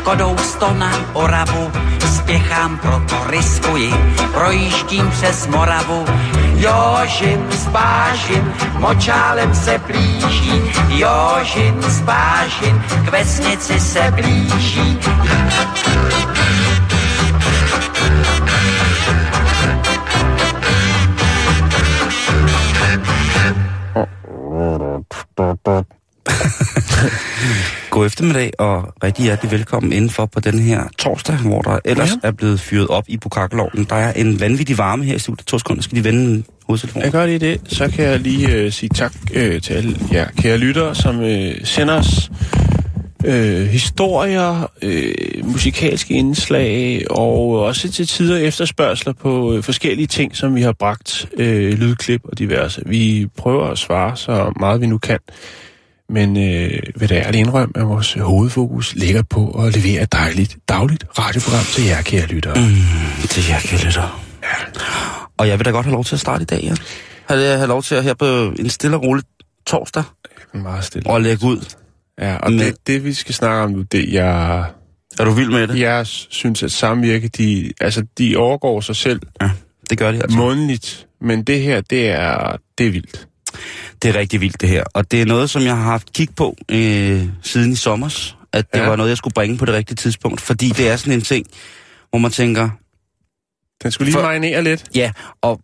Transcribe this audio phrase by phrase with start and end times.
[0.00, 0.36] škodou
[0.72, 1.72] na Oravu,
[2.16, 3.94] spěchám, proto riskuji,
[4.32, 6.04] projíždím přes Moravu.
[6.56, 14.98] Jožin spážin, močálem se blíží, Jožin spážin, k vesnici se blíží.
[28.00, 32.28] God eftermiddag og rigtig hjertelig velkommen indenfor på den her torsdag, hvor der ellers ja.
[32.28, 33.86] er blevet fyret op i Bukakkeloven.
[33.90, 35.46] Der er en vanvittig varme her i studiet.
[35.46, 37.04] To sekunder, skal de vende hovedtelefonen?
[37.04, 37.60] Jeg gør lige det.
[37.64, 41.54] Så kan jeg lige øh, sige tak øh, til alle jer kære lyttere, som øh,
[41.64, 42.30] sender os
[43.24, 50.54] øh, historier, øh, musikalske indslag og også til tider efterspørgsler på øh, forskellige ting, som
[50.54, 52.82] vi har bragt, øh, lydklip og diverse.
[52.86, 55.18] Vi prøver at svare så meget vi nu kan.
[56.12, 60.56] Men øh, vil da ærligt indrømme, at vores hovedfokus ligger på at levere et dejligt,
[60.68, 62.54] dagligt radioprogram til jer, kære lyttere.
[62.54, 64.24] Mm, til jer, kære lytter.
[64.42, 64.80] Ja.
[65.36, 66.74] Og jeg vil da godt have lov til at starte i dag, ja.
[67.28, 69.24] Have, have lov til at her på en stille og rolig
[69.66, 70.02] torsdag.
[70.54, 71.10] Meget stille.
[71.10, 71.74] Og lægge ud.
[72.20, 74.58] Ja, og Men- det, det vi skal snakke om nu, det jeg,
[75.20, 75.78] Er du vild med det?
[75.78, 79.50] jeg synes, at samvirke, de, altså, de overgår sig selv Ja,
[79.90, 80.36] det gør de altså.
[80.38, 81.06] månedligt.
[81.20, 83.26] Men det her, det er, det er vildt.
[84.02, 84.84] Det er rigtig vildt, det her.
[84.94, 88.36] Og det er noget, som jeg har haft kig på øh, siden i sommers.
[88.52, 88.88] At det Ja.
[88.88, 90.40] var noget, jeg skulle bringe på det rigtige tidspunkt.
[90.40, 91.46] Fordi det er sådan en ting,
[92.10, 92.68] hvor man tænker,
[93.82, 94.84] Den skulle lige For- marinere lidt.
[94.94, 95.12] ja,
[95.42, 95.60] og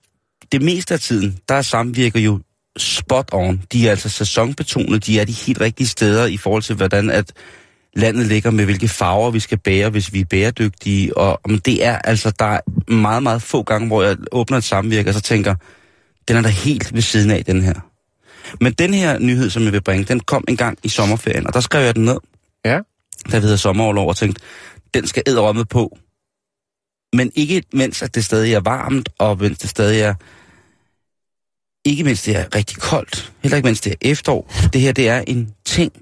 [0.52, 2.40] det meste af tiden, der er samvirker jo
[2.78, 3.62] spot on.
[3.72, 7.32] De er altså sæsonbetonet, de er de helt rigtige steder i forhold til, hvordan at
[7.96, 11.16] landet ligger med, hvilke farver vi skal bære, hvis vi er bæredygtige.
[11.18, 14.64] Og men det er altså, der er meget, meget få gange, hvor jeg åbner et
[14.64, 15.54] samvirke, og så tænker,
[16.28, 17.74] den er da helt ved siden af, den her.
[18.60, 21.54] Men den her nyhed, som jeg vil bringe, den kom en gang i sommerferien, og
[21.54, 22.18] der skrev jeg den ned,
[22.64, 22.80] Ja.
[23.30, 24.42] der hedder sommerlov, og tænkte,
[24.94, 25.98] den skal æderrømme på.
[27.12, 30.14] Men ikke mens at det stadig er varmt, og mens det stadig er...
[31.84, 34.52] Ikke mens det er rigtig koldt, heller ikke mens det er efterår.
[34.72, 35.92] Det her, det er en ting,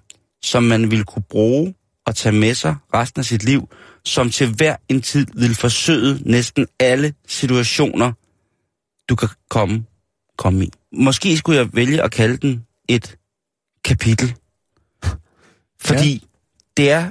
[0.43, 1.75] som man vil kunne bruge
[2.07, 3.69] og tage med sig resten af sit liv,
[4.05, 8.13] som til hver en tid vil forsøge næsten alle situationer,
[9.09, 9.85] du kan komme,
[10.39, 10.71] komme i.
[10.93, 13.17] Måske skulle jeg vælge at kalde den et
[13.85, 14.35] kapitel.
[15.81, 16.27] Fordi ja.
[16.77, 17.11] det er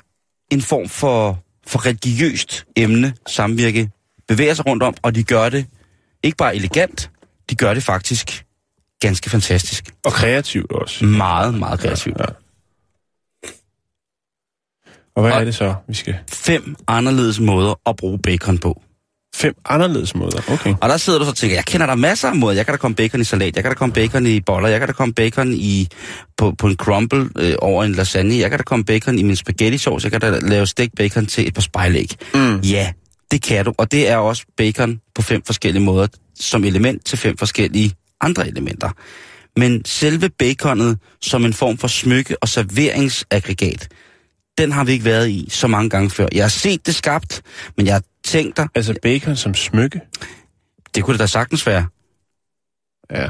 [0.51, 3.91] en form for, for religiøst emne, samvirke
[4.27, 5.65] bevæger sig rundt om, og de gør det
[6.23, 7.11] ikke bare elegant,
[7.49, 8.45] de gør det faktisk
[8.99, 9.93] ganske fantastisk.
[10.05, 11.05] Og kreativt også.
[11.05, 12.19] Meget, meget kreativt.
[12.19, 12.25] Ja.
[15.15, 16.17] Og hvad Og- er det så, vi skal...
[16.29, 18.81] Fem anderledes måder at bruge bacon på.
[19.35, 20.41] Fem anderledes måder.
[20.51, 20.73] Okay.
[20.81, 22.55] Og der sidder du så og tænker, jeg kender der masser af måder.
[22.55, 24.79] Jeg kan da komme bacon i salat, jeg kan da komme bacon i boller, jeg
[24.79, 25.87] kan da komme bacon i,
[26.37, 29.35] på, på en crumble øh, over en lasagne, jeg kan da komme bacon i min
[29.35, 32.09] spaghetti sauce, jeg kan da lave stegt bacon til et par spejlæg.
[32.33, 32.59] Mm.
[32.59, 32.91] Ja,
[33.31, 36.07] det kan du, og det er også bacon på fem forskellige måder,
[36.39, 38.89] som element til fem forskellige andre elementer.
[39.57, 43.87] Men selve baconet som en form for smykke- og serveringsaggregat,
[44.57, 46.27] den har vi ikke været i så mange gange før.
[46.31, 47.41] Jeg har set det skabt,
[47.77, 50.01] men jeg har tænkt dig, Altså bacon som smykke.
[50.95, 51.85] det kunne det da sagtens være.
[53.11, 53.29] Ja.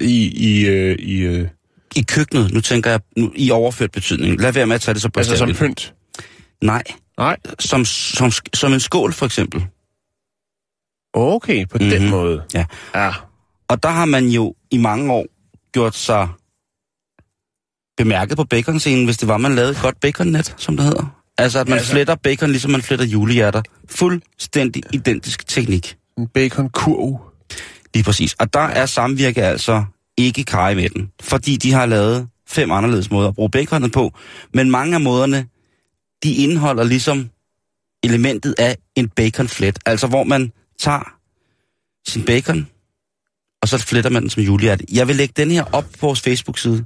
[0.00, 1.48] I, i, øh, i øh,
[1.96, 4.40] I køkkenet, nu tænker jeg nu, i overført betydning.
[4.40, 5.94] Lad være med at tage det så altså som pynt.
[6.62, 6.82] Nej,
[7.18, 7.36] Nej.
[7.58, 9.66] som, som, som en skål for eksempel.
[11.12, 11.90] Okay, på mm-hmm.
[11.90, 12.10] den Mhm.
[12.10, 12.42] måde.
[12.54, 12.64] Ja.
[12.94, 13.12] Ja.
[13.68, 15.26] Og der har man jo i mange år
[15.72, 16.28] gjort sig
[17.96, 21.20] bemærket på baconscenen, hvis det var, man lavede et godt baconnet, som det hedder.
[21.38, 23.62] Altså, at man Altså- fletter bacon, ligesom man fletter julehjerter.
[23.88, 25.96] Fuldstændig identisk teknik.
[26.18, 27.20] En bacon-kurv.
[27.94, 28.34] Lige præcis.
[28.38, 29.84] Og der er samvirke altså
[30.16, 34.12] ikke kaj med den, fordi de har lavet fem anderledes måder at bruge baconet på.
[34.54, 35.46] Men mange af måderne,
[36.24, 37.30] de indeholder ligesom
[38.04, 39.78] elementet af en baconflet.
[39.86, 41.14] Altså hvor man tager
[42.08, 42.66] sin bacon,
[43.62, 44.84] og så fletter man den som julehjerte.
[44.92, 46.84] Jeg vil lægge den her op på vores Facebook-side,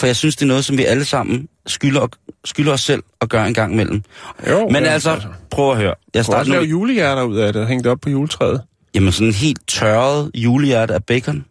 [0.00, 2.08] for jeg synes, det er noget, som vi alle sammen skylder,
[2.44, 4.02] skylder os selv at gøre en gang imellem.
[4.48, 5.94] Jo, Men ja, altså, prøv at høre.
[6.14, 6.68] Jeg starter lave nu.
[6.68, 8.62] julehjerter ud af det det op på juletræet.
[8.94, 11.44] Jamen sådan en helt tørret julehjerte af bacon.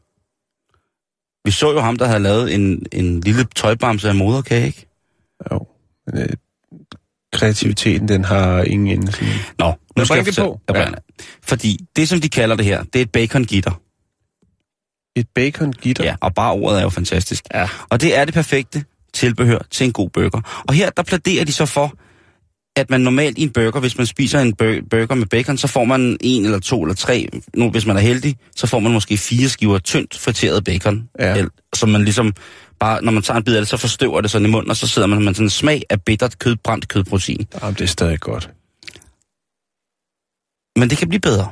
[1.46, 4.88] Vi så jo ham, der havde lavet en, en lille tøjbamse af moderkage, ikke?
[5.52, 5.68] Jo.
[6.08, 6.30] Men, øh,
[7.34, 9.12] kreativiteten, den har ingen ende.
[9.60, 10.50] Nå, nu skal jeg fortælle.
[10.50, 10.62] på.
[10.68, 11.26] Jeg det.
[11.44, 13.82] Fordi det, som de kalder det her, det er et bacon-gitter.
[15.16, 16.04] Et bacon-gitter.
[16.04, 17.44] Ja, og bare ordet er jo fantastisk.
[17.54, 17.70] Ja.
[17.90, 18.84] Og det er det perfekte
[19.14, 20.64] tilbehør til en god burger.
[20.68, 21.94] Og her, der pladerer de så for,
[22.76, 25.68] at man normalt i en burger, hvis man spiser en bur- burger med bacon, så
[25.68, 28.92] får man en eller to eller tre, nu hvis man er heldig, så får man
[28.92, 31.36] måske fire skiver tyndt friteret bacon, Ja.
[31.38, 32.34] el- som man ligesom
[32.80, 34.78] bare, når man tager en bid af det, så forstøver det sådan i munden, og
[34.78, 37.48] så sidder man med sådan en smag af bittert kød, brændt kødprotein.
[37.62, 38.50] Jamen, det er stadig godt.
[40.80, 41.50] Men det kan blive bedre.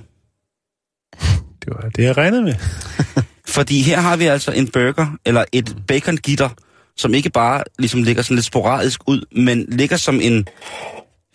[1.66, 2.56] Det var det, jeg regnede med.
[3.48, 6.50] Fordi her har vi altså en burger, eller et bacongitter,
[6.98, 10.48] som ikke bare ligesom ligger sådan lidt sporadisk ud, men ligger som en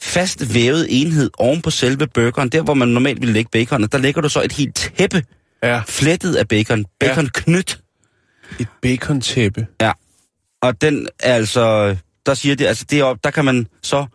[0.01, 2.49] fast vævet enhed oven på selve burgeren.
[2.49, 5.23] Der, hvor man normalt ville lægge baconet, der lægger du så et helt tæppe
[5.63, 6.85] Ja, flettet af bacon.
[7.01, 7.81] Bacon knyt.
[8.61, 9.67] et bacon-tæppe.
[9.81, 9.93] Ja.
[10.63, 14.07] Og den er altså, der siger de, altså det op, der kan man så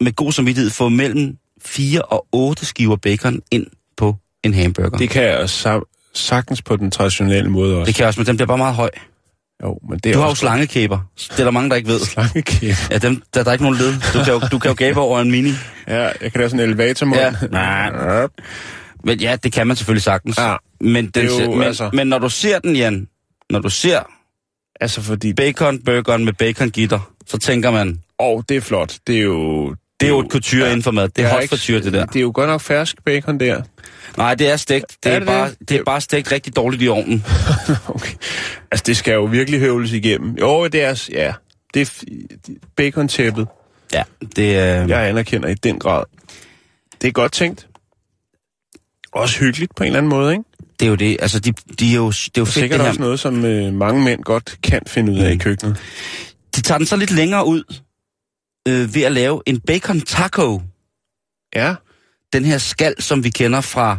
[0.00, 3.66] med god samvittighed få mellem 4 og 8 skiver bacon ind
[3.96, 4.98] på en hamburger.
[4.98, 7.86] Det kan jeg sa- sagtens på den traditionelle måde også.
[7.86, 8.90] det kan også, men den bliver bare meget høj.
[9.62, 10.98] Jo, men det er Du har jo slangekæber.
[11.16, 12.00] Det er der mange, der ikke ved.
[12.00, 12.76] slangekæbe.
[12.90, 13.92] Ja, dem, der, der er ikke nogen led.
[14.12, 15.50] Du kan jo, du kan jo gabe over en mini.
[15.88, 17.20] Ja, jeg kan lave sådan en elevatormund.
[17.20, 17.32] Ja.
[17.50, 18.26] Nej.
[19.04, 20.38] Men ja, det kan man selvfølgelig sagtens.
[20.38, 23.08] Ja, men, den, jo men, altså- men når du ser den, Jan,
[23.50, 24.00] når du ser
[24.80, 25.32] Altså fordi...
[25.32, 28.98] baconburgeren med bacongitter, så tænker man, Åh, oh, det er flot.
[29.06, 29.74] Det er jo...
[30.00, 30.66] det er jo et couture ja.
[30.70, 31.08] inden for mad.
[31.08, 32.06] Det er har hot frityr, det der.
[32.06, 33.62] Det er jo godt nok fersk bacon der.
[34.16, 34.96] Nej, det er stegt.
[35.04, 35.68] Det Er er, det bare, det?
[35.68, 37.24] det er bare stegt rigtig dårligt i ovnen.
[37.88, 38.12] Okay.
[38.70, 40.34] Altså, det skal jo virkelig høvles igennem.
[40.40, 41.08] Jo, det er...
[41.12, 41.32] Ja,
[41.74, 42.04] det er
[42.76, 43.46] bacon-tæppet.
[43.92, 44.02] Ja,
[44.36, 44.86] det er...
[44.86, 46.04] Jeg anerkender i den grad.
[47.02, 47.68] Det er godt tænkt.
[49.12, 50.44] Også hyggeligt på en eller anden måde, ikke?
[50.80, 51.16] Det er jo det.
[51.20, 52.88] Altså, de, de er jo, det er jo fedt, sikkert det her.
[52.88, 55.38] også noget, som øh, mange mænd godt kan finde ud af i Mm.
[55.40, 55.76] køkkenet.
[56.56, 57.62] De tager den så lidt længere ud
[58.66, 60.62] øh, ved at lave en bacon taco.
[61.54, 61.74] Ja,
[62.32, 63.98] den her skal, som vi kender fra,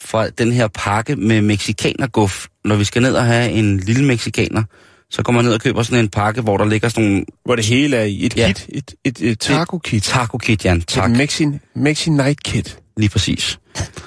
[0.00, 4.62] fra den her pakke med mexikanerguf, når vi skal ned og have en lille mexikaner,
[5.10, 7.56] så går man ned og køber sådan en pakke, hvor der ligger sådan nogle hvor
[7.56, 8.46] det hele er i et Ja.
[8.52, 10.02] kit, et, et, et taco-kit.
[10.02, 10.80] taco kit, Jan.
[10.80, 12.78] Tak, Et Mexi, Mexi Night Kit.
[12.96, 13.58] lige præcis.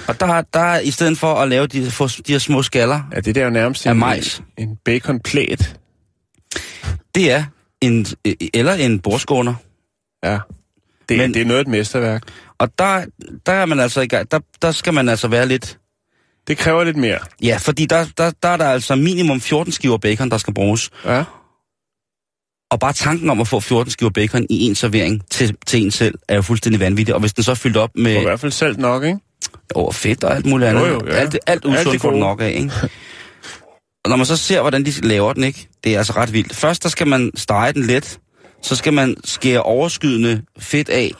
[0.07, 3.19] Og der, der i stedet for at lave de, få de her små skaller, Ja,
[3.19, 4.41] det der er jo nærmest en, majs.
[4.57, 5.79] en bacon-plæt.
[7.15, 7.43] det er
[7.81, 8.05] en,
[8.53, 9.53] eller en bordskåner.
[10.31, 10.39] Ja.
[11.09, 12.23] Det, Men- det er noget et mesterværk.
[12.59, 13.05] Og der,
[13.45, 15.77] der er man altså i gang, der, der skal man altså være lidt,
[16.47, 17.19] Det kræver lidt mere.
[17.43, 20.89] ja, fordi der, der, der er der altså minimum 14 skiver bacon, der skal bruges.
[21.05, 21.23] Ja.
[22.71, 25.91] Og bare tanken om at få 14 skiver bacon i en servering til, til en
[25.91, 27.13] selv, er jo fuldstændig vanvittig.
[27.15, 29.19] Og hvis den så er fyldt op Og i med hvert fald salt nok, ikke?
[29.75, 31.13] over fedt og alt muligt andet, Jo, jo, ja.
[31.13, 32.19] alt, alt usundt får gode.
[32.19, 32.71] nok af, ikke?
[34.05, 35.67] Og når man så ser, hvordan de laver den, ikke?
[35.83, 36.55] Det er altså ret vildt.
[36.55, 38.19] Først, der skal man stege den let.
[38.61, 41.11] Så skal man skære overskydende fedt af,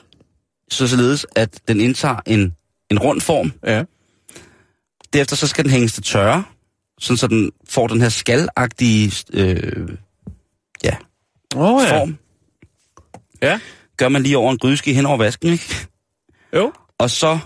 [0.70, 2.56] så således, at den indtager en,
[2.92, 3.54] en rund form.
[3.66, 3.84] Ja.
[5.14, 6.44] Derefter så skal den hænges til tørre,
[7.00, 9.90] sådan så den får den her skalagtige øh,
[10.84, 10.96] ja,
[11.56, 12.00] oh, ja.
[12.00, 12.18] form.
[13.42, 13.60] Ja.
[13.98, 15.76] Gør man lige over en grydeske hen over vasken, ikke?
[16.56, 16.74] Jo.
[16.98, 17.40] Og så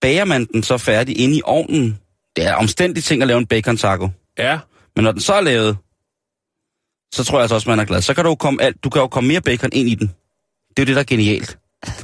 [0.00, 1.98] bager man den så færdig inde i ovnen.
[2.36, 4.08] Det er omstændigt ting at lave en bacon taco.
[4.38, 4.58] Ja.
[4.96, 5.76] Men når den så er lavet,
[7.14, 8.02] så tror jeg altså også, man er glad.
[8.02, 10.06] Så kan du jo komme, alt, du kan jo komme mere bacon ind i den.
[10.76, 11.58] Det er jo det, der er genialt.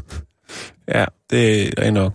[0.95, 2.13] Ja, det er nok.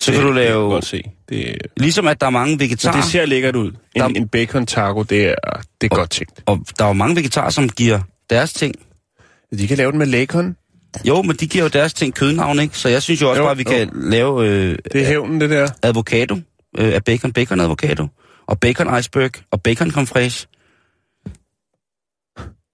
[0.00, 0.70] Så det, kan du Det kan lave...
[0.70, 1.02] godt se.
[1.28, 3.70] Det, Ligesom at der er mange vegetarer, det ser lækkert ud.
[3.94, 5.34] En, Der- en bacon taco, det er,
[5.80, 6.42] det er Og- godt tænkt.
[6.46, 8.00] og der er jo mange vegetarer, som giver
[8.30, 8.74] deres ting.
[9.58, 10.56] De kan lave den med bacon.
[11.04, 12.78] Jo, men de giver jo deres ting kødnavn, ikke?
[12.78, 13.70] Så jeg synes jo også Jo, bare, at vi jo.
[13.70, 15.68] kan lave øh, Det er hævnen, det der.
[15.82, 16.34] avocado
[16.78, 18.06] øh, af bacon, bacon avocado,
[18.46, 20.48] og bacon iceberg, og bacon confraiche.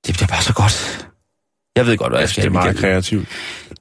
[0.07, 1.07] Det bliver bare så godt.
[1.77, 3.29] Jeg ved godt, hvad jeg Altså, skal det er meget kreativt.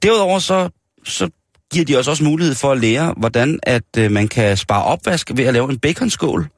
[0.02, 0.68] Derudover så,
[1.04, 1.28] så
[1.72, 5.30] giver de os også mulighed for at lære, hvordan at øh, man kan spare opvask
[5.34, 6.48] ved at lave en baconskål.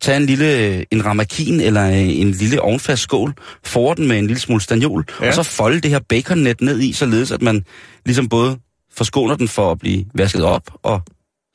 [0.00, 4.26] Tag en lille en ramakin eller øh, en lille ovenfast skål, for den med en
[4.26, 5.26] lille smule stagnol, ja.
[5.28, 7.64] Og så folde det her baconnet ned i, således at man
[8.04, 8.58] ligesom både
[8.96, 11.02] forskåner den for at blive vasket op, og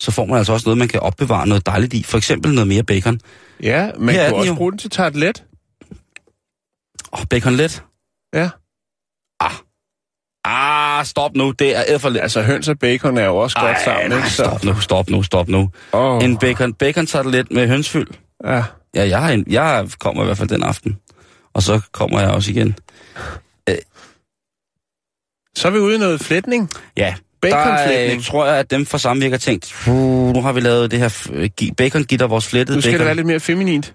[0.01, 2.03] så får man altså også noget, man kan opbevare noget dejligt i.
[2.03, 3.19] For eksempel noget mere bacon.
[3.63, 4.55] Ja, man Her er kunne også jo.
[4.55, 5.43] bruge den til tartelet.
[7.13, 7.83] Åh, oh, bacon let.
[8.35, 8.49] Ja.
[10.47, 11.51] Ah, stop nu.
[11.51, 12.21] Det er æd for let.
[12.21, 14.29] Altså, høns og bacon er jo også godt sammen, nej, ikke?
[14.29, 15.69] stop nu, stop nu, stop nu.
[15.91, 16.23] Oh.
[16.23, 18.07] En bacon, bacon tartelet med hønsfyld.
[18.45, 18.63] Ja.
[18.95, 20.97] Ja, jeg, har en, jeg kommer i hvert fald den aften.
[21.53, 22.75] Og så kommer jeg også igen.
[25.55, 26.71] Så er vi ude i noget flætning.
[26.97, 28.19] Ja, der Baconflætning.
[28.19, 30.91] øh, tror jeg, at dem fra samme virke har tænkt, "Uh, nu har vi lavet
[30.91, 32.99] det her bacon-gitter, vores flettede Nu skal bacon.
[32.99, 33.93] det være lidt mere feminint.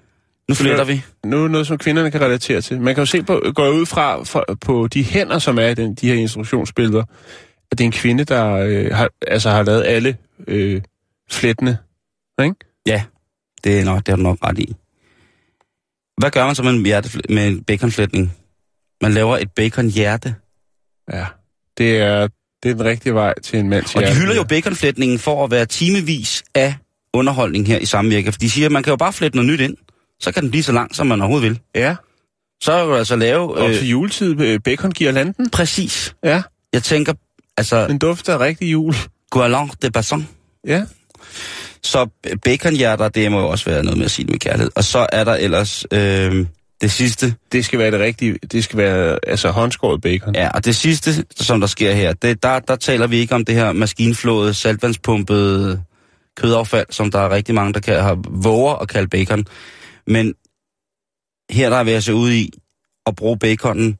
[0.50, 1.02] Nu fletter vi.
[1.24, 2.80] Nu er noget, som kvinderne kan relatere til.
[2.80, 5.74] Man kan jo se på, går ud fra, fra på de hænder, som er i
[5.74, 7.04] den, de her instruktionsbilleder,
[7.70, 10.16] at det er en kvinde, der øh, har, altså har lavet alle
[10.48, 10.82] øh,
[11.30, 11.78] flættene.
[12.42, 12.54] Ikke?
[12.86, 13.02] Ja,
[13.64, 14.74] det er, nok, det har du nok ret i.
[16.18, 18.32] Hvad gør man så med en, hjerte, med en baconflætning?
[19.02, 20.34] Man laver et baconhjerte.
[21.12, 21.26] Ja,
[21.78, 22.28] det er,
[22.62, 25.50] det er den rigtige vej til en mands Og de hylder jo baconflætningen for at
[25.50, 26.74] være timevis af
[27.14, 28.32] underholdning her i samvirke.
[28.32, 29.76] For de siger, at man kan jo bare flette noget nyt ind.
[30.20, 31.60] Så kan den blive så lang, som man overhovedet vil.
[31.74, 31.96] Ja,
[32.62, 33.56] Så kan du altså lave...
[33.58, 35.50] op til juletid, øh, bacon giver landen.
[35.50, 36.14] præcis.
[36.24, 37.12] Ja, Jeg tænker,
[37.56, 38.94] altså, den dufter af rigtig jul.
[39.30, 40.28] Guerlain de Basson.
[40.66, 40.82] Ja,
[41.82, 42.06] Så
[42.44, 44.70] baconhjerter, det må jo også være noget med at sige med kærlighed.
[44.74, 46.46] Og så er der ellers øh,
[46.80, 47.34] det sidste.
[47.52, 48.38] det skal være det rigtige.
[48.52, 50.34] Det skal være altså håndskåret bacon.
[50.34, 53.44] Ja, og det sidste, som der sker her, det, der, der taler vi ikke om
[53.44, 55.82] det her maskinflåede, saltvandspumpede
[56.36, 59.44] kødaffald, som der er rigtig mange, der kan, har våger at kalde bacon.
[60.12, 60.34] Men
[61.50, 62.50] her der er vi altså ude i
[63.06, 63.98] at bruge baconen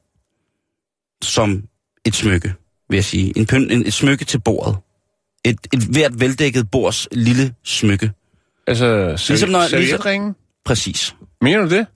[1.23, 1.63] som
[2.05, 2.53] et smykke,
[2.89, 3.37] vil jeg sige.
[3.37, 4.77] En, pynt, en, et smykke til bordet.
[5.45, 8.11] Et, et hvert veldækket bords lille smykke.
[8.67, 10.35] Altså, Ligesom ligesom når- når, servietringen.
[10.65, 11.15] Præcis.
[11.41, 11.87] Mener du det?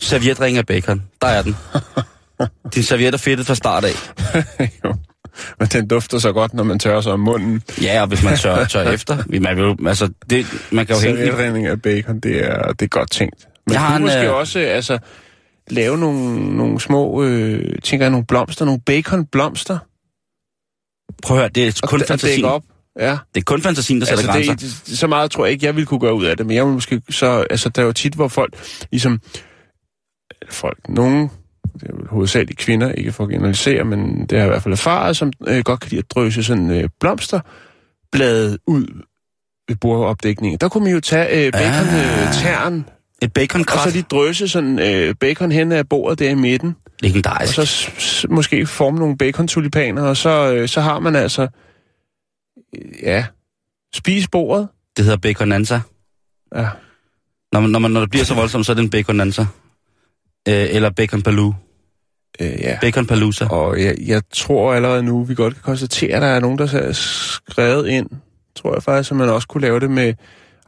[0.00, 1.02] Servietring af bacon.
[1.20, 1.56] Der er den.
[2.74, 3.94] Din serviet er fedtet fra start af.
[4.84, 4.94] jo.
[5.58, 7.62] Men den dufter så godt, når man tørrer sig om munden.
[7.82, 9.16] Ja, og hvis man tør, tør efter.
[9.40, 11.26] Man, vil, altså, det, man kan jo hænge den.
[11.26, 13.48] Servietregning af bacon, det er, det er godt tænkt.
[13.66, 14.98] Men Jeg har en, måske øh, også altså,
[15.70, 19.78] lave nogle, nogle små, øh, tænker jeg, nogle blomster, nogle baconblomster.
[21.22, 22.44] Prøv at høre, det er kun og fantasien.
[22.44, 22.62] op.
[22.98, 24.68] Ja, Det er kun fantasien, der sætter altså grænser.
[24.68, 26.56] det, det, så meget tror jeg ikke, jeg ville kunne gøre ud af det, men
[26.56, 28.54] jeg vil måske så, altså der er jo tit, hvor folk,
[28.90, 29.20] ligesom,
[30.50, 31.30] folk, nogen,
[31.80, 34.62] det er jo hovedsageligt kvinder, ikke for at generalisere, men det har jeg i hvert
[34.62, 38.86] fald erfaret, som øh, godt kan lide at drøse sådan øh, blomsterblade ud
[39.68, 40.58] ved bordopdækningen.
[40.60, 42.84] Der kunne man jo tage øh, bacon-tern, Et
[43.28, 43.88] og baconkrat.
[43.88, 47.54] så lige drøse sådan øh, bacon hen af bordet der i midten, og Legendarisk.
[47.54, 51.42] så s- s- måske forme nogle bacon-tulipaner, og så, øh, så har man altså,
[52.76, 53.26] øh, ja,
[53.94, 54.68] spis bordet.
[54.96, 55.80] Det hedder baconanza.
[56.56, 56.68] Ja.
[57.52, 59.42] Når, man, når, man, når det bliver så voldsomt, så er det en baconanza.
[60.48, 61.54] Øh, eller bacon paloo.
[62.40, 62.78] Øh, ja.
[62.80, 63.46] Bacon palooza.
[63.46, 66.66] Og jeg, jeg tror allerede nu, vi godt kan konstatere, at der er nogen, der
[66.66, 68.10] har skrevet ind,
[68.56, 70.14] tror jeg faktisk, at man også kunne lave det med...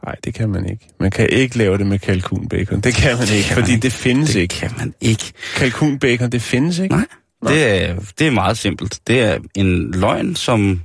[0.05, 0.87] Nej, det kan man ikke.
[0.99, 2.81] Man kan ikke lave det med kalkunbacon.
[2.81, 3.81] Det kan man ikke, kan man fordi ikke.
[3.81, 4.55] det findes Det ikke.
[4.55, 5.31] kan man ikke.
[5.55, 6.95] Kalkunbacon, det findes ikke.
[6.95, 7.05] Nej.
[7.47, 8.99] Det er, det er meget simpelt.
[9.07, 10.81] Det er en løgn, som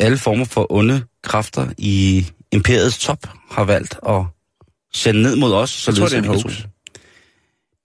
[0.00, 3.18] alle former for onde kræfter i imperiets top
[3.50, 4.22] har valgt at
[4.94, 5.86] sende ned mod os.
[5.86, 6.64] Jeg tror, det er en hoax.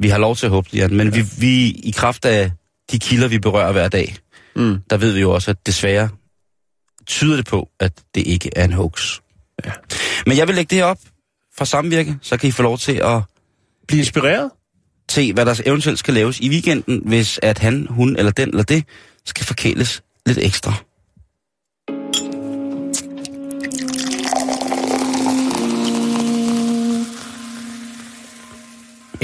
[0.04, 1.16] Vi har lov til at håbe det, Jan, men ja.
[1.22, 2.52] vi, vi, i kraft af
[2.92, 4.16] de kilder, vi berører hver dag,
[4.56, 4.78] Mm.
[4.90, 6.10] der ved vi jo også, at desværre
[7.08, 9.20] tyder det på, at det ikke er en hoax.
[9.66, 9.72] Ja.
[10.26, 11.00] Men jeg vil lægge det her op
[11.58, 13.22] fra samvirke, så kan I få lov til at
[13.88, 14.52] Bliv inspireret.
[15.12, 18.64] se, hvad der eventuelt skal laves i weekenden, hvis at han, hun eller den eller
[18.64, 18.84] det
[19.26, 20.74] skal forkæles lidt ekstra.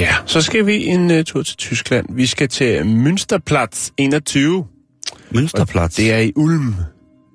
[0.00, 0.14] Ja.
[0.26, 2.06] Så skal vi en uh, tur til Tyskland.
[2.10, 4.66] Vi skal til Münsterplatz 21.
[5.30, 5.94] Mønsterplads.
[5.94, 6.74] Det er i Ulm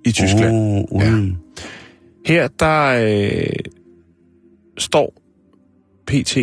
[0.05, 0.55] i Tyskland.
[0.55, 1.35] Oh, Ulm.
[2.25, 3.71] Her der øh,
[4.77, 5.21] står
[6.07, 6.37] PT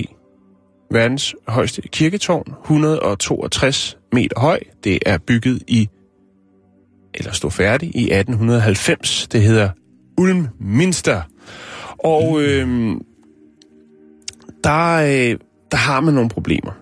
[0.90, 4.60] verdens højeste kirketårn, 162 meter høj.
[4.84, 5.88] Det er bygget i,
[7.14, 9.28] eller stod færdig i 1890.
[9.32, 9.70] Det hedder
[10.18, 11.22] Ulm Minster.
[11.98, 12.96] Og øh,
[14.64, 15.38] der, øh,
[15.72, 16.72] der har man nogle problemer.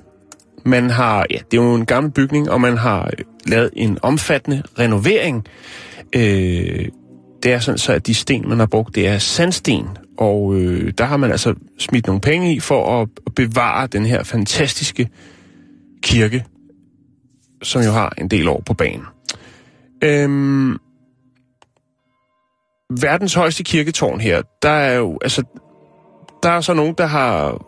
[0.64, 3.98] Man har, ja, det er jo en gammel bygning, og man har øh, lavet en
[4.02, 5.46] omfattende renovering.
[6.16, 6.88] Øh,
[7.42, 9.86] det er sådan så, at de sten, man har brugt, det er sandsten.
[10.18, 14.06] Og øh, der har man altså smidt nogle penge i for at at bevare den
[14.06, 15.08] her fantastiske
[16.02, 16.44] kirke,
[17.62, 19.04] som jo har en del år på banen.
[20.04, 20.78] Øhm,
[23.00, 25.42] verdens højeste kirketårn her, der er jo, altså,
[26.42, 27.62] der er så nogen, der har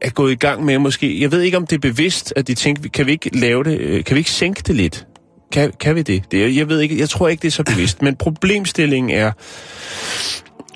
[0.00, 2.54] er gået i gang med måske, jeg ved ikke om det er bevidst, at de
[2.54, 5.06] tænker, kan vi ikke lave det, øh, kan vi ikke sænke det lidt?
[5.52, 6.22] Kan, kan vi det?
[6.30, 6.56] det?
[6.56, 9.32] Jeg ved ikke, jeg tror ikke, det er så bevidst, men problemstillingen er,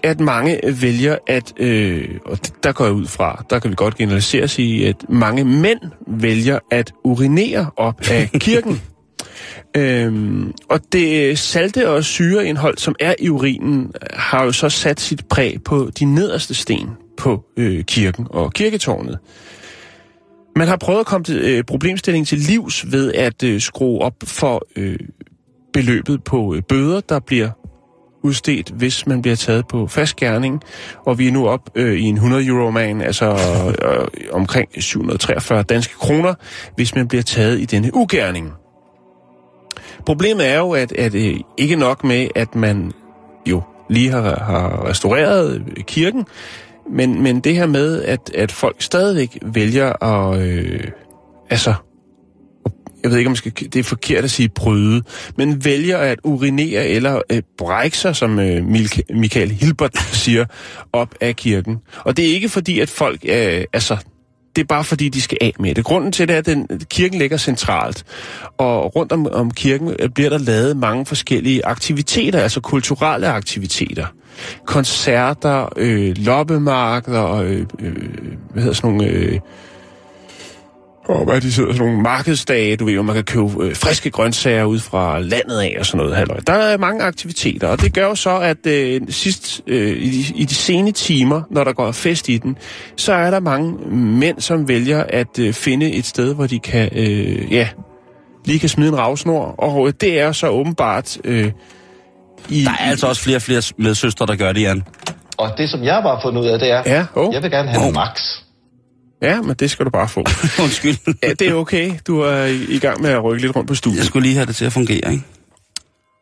[0.02, 3.97] at mange vælger at, øh, og der går jeg ud fra, der kan vi godt
[3.97, 8.83] generalisere sige, at mange mænd vælger at urinere op af kirken.
[9.77, 15.29] Øhm, og det salte og syreindhold, som er i urinen, har jo så sat sit
[15.29, 19.19] præg på de nederste sten på øh, kirken og kirketårnet.
[20.57, 24.15] Man har prøvet at komme til øh, problemstillingen til livs ved at øh, skrue op
[24.25, 24.99] for øh,
[25.73, 27.51] beløbet på øh, bøder, der bliver
[28.23, 30.63] udstedt, hvis man bliver taget på fast gerning.
[31.07, 33.27] Og vi er nu op øh, i en 100 euro man, altså
[33.83, 36.35] øh, omkring 743 danske kroner,
[36.77, 38.53] hvis man bliver taget i denne ugerning.
[40.07, 42.93] Problemet er jo, at, at øh, ikke nok med, at man
[43.47, 46.27] jo lige har, har restaureret kirken,
[46.91, 50.43] Men, men det her med, at, at folk stadigvæk vælger at...
[50.43, 50.81] Øh,
[51.51, 51.75] altså,
[53.03, 55.03] jeg ved ikke, om man skal, det er forkert at sige bryde,
[55.37, 58.65] men vælger at urinere eller øh, brække sig, som øh,
[59.11, 60.45] Michael Hilbert siger,
[60.93, 61.79] op af kirken.
[61.99, 63.97] Og det er ikke fordi, at folk, øh, altså,
[64.57, 65.85] det er bare fordi, de skal af med det.
[65.85, 68.05] Grunden til det er, at den, kirken ligger centralt,
[68.59, 74.07] og rundt om, om kirken øh, bliver der lavet mange forskellige aktiviteter, altså kulturelle aktiviteter.
[74.67, 77.95] Koncerter, øh, loppemarkeder, øh, øh,
[78.51, 79.13] hvad hedder sådan nogle...
[79.13, 79.41] Øh,
[81.09, 84.11] og hvad de sidder, sådan nogle markedsdage, du ved, hvor man kan købe øh, friske
[84.11, 86.17] grøntsager ud fra landet af og sådan noget.
[86.17, 86.37] Halløj.
[86.47, 90.35] Der er mange aktiviteter, og det gør jo så, at øh, sidst øh, i, de,
[90.35, 92.57] i de sene timer, når der går fest i den,
[92.97, 96.89] så er der mange mænd, som vælger at øh, finde et sted, hvor de kan,
[96.93, 97.69] øh, ja,
[98.45, 101.19] lige kan smide en ravsnor, og det er så åbenbart...
[101.25, 101.53] Øh,
[102.49, 104.85] i, der er altså også flere og flere medsøstre, der gør det, Jan.
[105.39, 107.35] Og det, som jeg bare har fundet ud af, det er, ja, oh.
[107.35, 107.89] jeg vil gerne have oh.
[107.89, 108.44] en max.
[109.25, 110.21] Ja, men det skal du bare få.
[110.64, 110.97] Undskyld.
[111.23, 111.93] ja, det er okay.
[112.07, 113.99] Du er i, i gang med at rykke lidt rundt på studiet.
[113.99, 115.25] Jeg skulle lige have det til at fungere, ikke?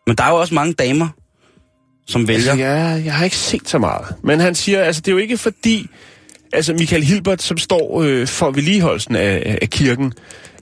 [0.06, 1.08] Men der er jo også mange damer,
[2.06, 2.50] som vælger...
[2.50, 4.06] Altså, ja, jeg har ikke set så meget.
[4.24, 5.90] Men han siger, altså det er jo ikke fordi...
[6.54, 10.12] Altså Michael Hilbert, som står øh, for vedligeholdelsen af, af kirken,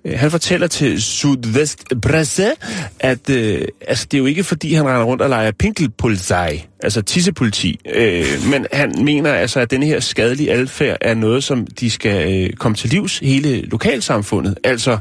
[0.04, 2.52] Øh, han fortæller til Sudvest Presse,
[3.00, 7.02] at øh, altså, det er jo ikke fordi, han render rundt og leger pinkelpulsej, altså
[7.02, 11.90] tissepoliti, øh, men han mener altså, at den her skadelige adfærd er noget, som de
[11.90, 14.58] skal øh, komme til livs, hele lokalsamfundet.
[14.64, 14.98] Altså,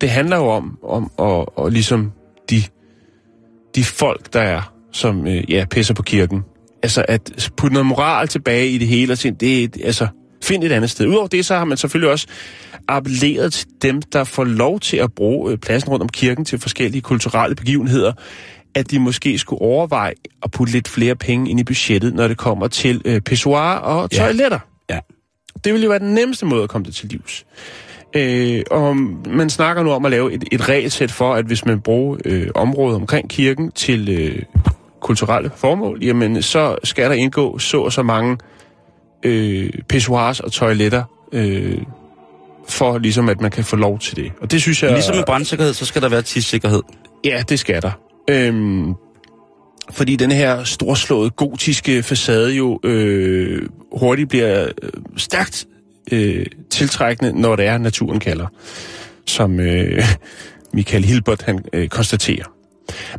[0.00, 2.12] det handler jo om, om og, og ligesom
[2.50, 2.62] de,
[3.74, 6.42] de folk, der er, som øh, ja, pisser på kirken.
[6.82, 10.08] Altså, at putte noget moral tilbage i det hele, og sige, det, altså,
[10.44, 11.06] find et andet sted.
[11.06, 12.26] Udover det, så har man selvfølgelig også
[12.88, 16.58] appelleret til dem, der får lov til at bruge øh, pladsen rundt om kirken til
[16.58, 18.12] forskellige kulturelle begivenheder,
[18.74, 22.36] at de måske skulle overveje at putte lidt flere penge ind i budgettet, når det
[22.36, 24.58] kommer til øh, pissoir og toiletter.
[24.90, 24.94] Ja.
[24.94, 25.00] ja.
[25.64, 27.46] Det ville jo være den nemmeste måde at komme det til livs.
[28.16, 28.96] Øh, og
[29.26, 32.46] man snakker nu om at lave et, et regelsæt for, at hvis man bruger øh,
[32.54, 34.42] området omkring kirken til øh,
[35.00, 38.38] kulturelle formål, jamen så skal der indgå så og så mange
[39.24, 41.78] øh, pissoirs og toiletter øh,
[42.68, 44.32] for ligesom, at man kan få lov til det.
[44.40, 44.92] Og det synes jeg...
[44.92, 46.82] Ligesom med brandsikkerhed, så skal der være tidssikkerhed.
[47.24, 47.90] Ja, det skal der.
[48.30, 48.94] Øhm,
[49.90, 55.66] fordi den her storslåede gotiske facade jo øh, hurtigt bliver øh, stærkt
[56.12, 58.46] øh, tiltrækkende, når det er, naturen kalder.
[59.26, 60.04] Som øh,
[60.74, 62.44] Michael Hilbert han øh, konstaterer.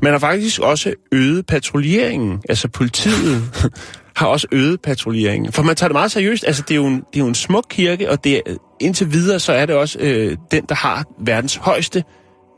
[0.01, 2.41] Man har faktisk også øget patruljeringen.
[2.49, 3.43] Altså politiet
[4.15, 5.51] har også øget patruljeringen.
[5.51, 6.43] For man tager det meget seriøst.
[6.47, 8.41] Altså, det er jo en, det er jo en smuk kirke, og det er,
[8.80, 12.04] indtil videre, så er det også øh, den, der har verdens højeste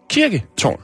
[0.09, 0.81] kirketårn.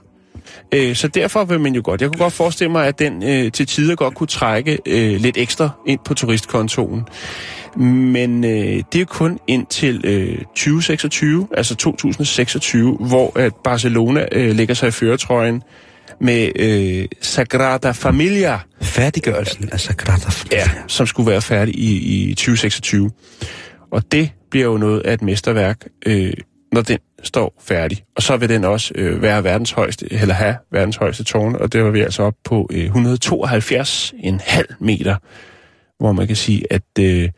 [0.72, 2.02] Øh, så derfor vil man jo godt.
[2.02, 5.38] Jeg kunne godt forestille mig, at den øh, til tider godt kunne trække øh, lidt
[5.38, 7.08] ekstra ind på turistkontoen.
[7.76, 14.74] Men øh, det er kun indtil øh, 2026, altså 2026, hvor at Barcelona øh, lægger
[14.74, 15.64] sig i føretrøjen
[16.22, 18.60] med øh, Sagrada Familia.
[18.82, 20.60] Færdiggørelsen af Sagrada Familia.
[20.60, 23.12] Ja, som skulle være færdig i, i 2026.
[23.92, 26.34] Og det bliver jo noget af et mesterværk, øh,
[26.72, 28.04] når den står færdig.
[28.16, 31.74] Og så vil den også øh, være verdens højeste, eller have verdens højeste tårn, og
[31.74, 35.16] det var vi altså op på øh, 172,5 meter,
[36.00, 37.30] hvor man kan sige, at øh,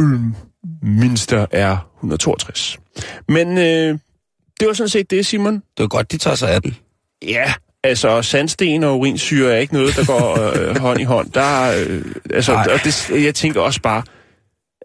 [0.00, 0.34] Ulm
[0.82, 2.78] Minster er 162.
[3.28, 3.98] Men øh,
[4.60, 5.54] det var sådan set det, Simon.
[5.54, 6.76] Det var godt, de tager sig af den.
[7.22, 7.52] Ja,
[7.84, 11.30] Altså, sandsten og urinsyre er ikke noget, der går øh, hånd i hånd.
[11.30, 14.02] Der, øh, altså, og det, jeg tænker også bare,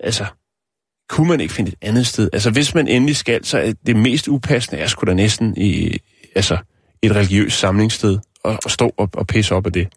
[0.03, 0.25] altså,
[1.09, 2.29] kunne man ikke finde et andet sted?
[2.33, 5.97] Altså, hvis man endelig skal, så er det mest upassende, er sgu da næsten i,
[6.35, 6.57] altså,
[7.01, 9.87] et religiøst samlingssted, og, og stå og, og pisse op af det.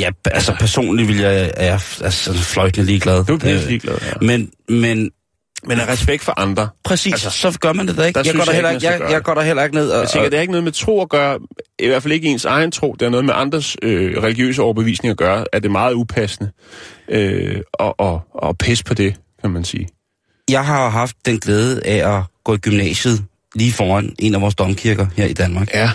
[0.00, 3.24] Ja, altså personligt vil jeg, er jeg altså, fløjtende ligeglad.
[3.24, 4.26] Du er øh, ligeglad, ja.
[4.26, 5.10] Men, men
[5.64, 6.68] men af respekt for andre.
[6.84, 8.20] Præcis, altså, så gør man det da ikke.
[8.24, 10.00] Jeg går, der heller, jeg, jeg, jeg går der heller ikke ned og...
[10.00, 11.38] Jeg tænker, det har ikke noget med tro at gøre,
[11.78, 15.10] i hvert fald ikke ens egen tro, det har noget med andres øh, religiøse overbevisning
[15.10, 16.50] at gøre, at det er meget upassende
[17.08, 19.88] øh, og, og, og pisse på det, kan man sige.
[20.50, 24.54] Jeg har haft den glæde af at gå i gymnasiet lige foran en af vores
[24.54, 25.74] domkirker her i Danmark.
[25.74, 25.90] Ja.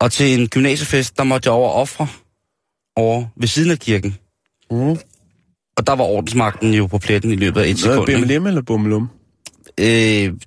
[0.00, 2.06] Og til en gymnasiefest, der måtte jeg over ofre
[2.96, 4.16] over ved siden af kirken.
[4.70, 4.96] Mm.
[5.76, 8.06] Og der var ordensmagten jo på pletten i løbet af et sekund.
[8.06, 9.10] BMLM eller Bummelum?
[9.80, 9.86] Øh,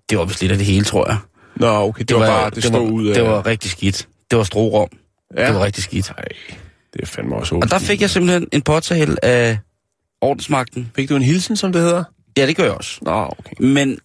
[0.09, 1.17] det var vist lidt af det hele, tror jeg.
[1.55, 3.15] Nå, okay, det, det var, var bare, det, det stod ud af...
[3.15, 4.07] Det var rigtig skidt.
[4.31, 4.89] Det var strorum.
[5.37, 5.47] Ja.
[5.47, 6.11] Det var rigtig skidt.
[6.17, 6.25] Nej,
[6.93, 9.59] det er fandme også Og der fik jeg simpelthen en påtale af
[10.21, 10.91] ordensmagten.
[10.95, 12.03] Fik du en hilsen, som det hedder?
[12.37, 12.99] Ja, det gør jeg også.
[13.01, 13.55] Nå, okay.
[13.59, 13.99] Men,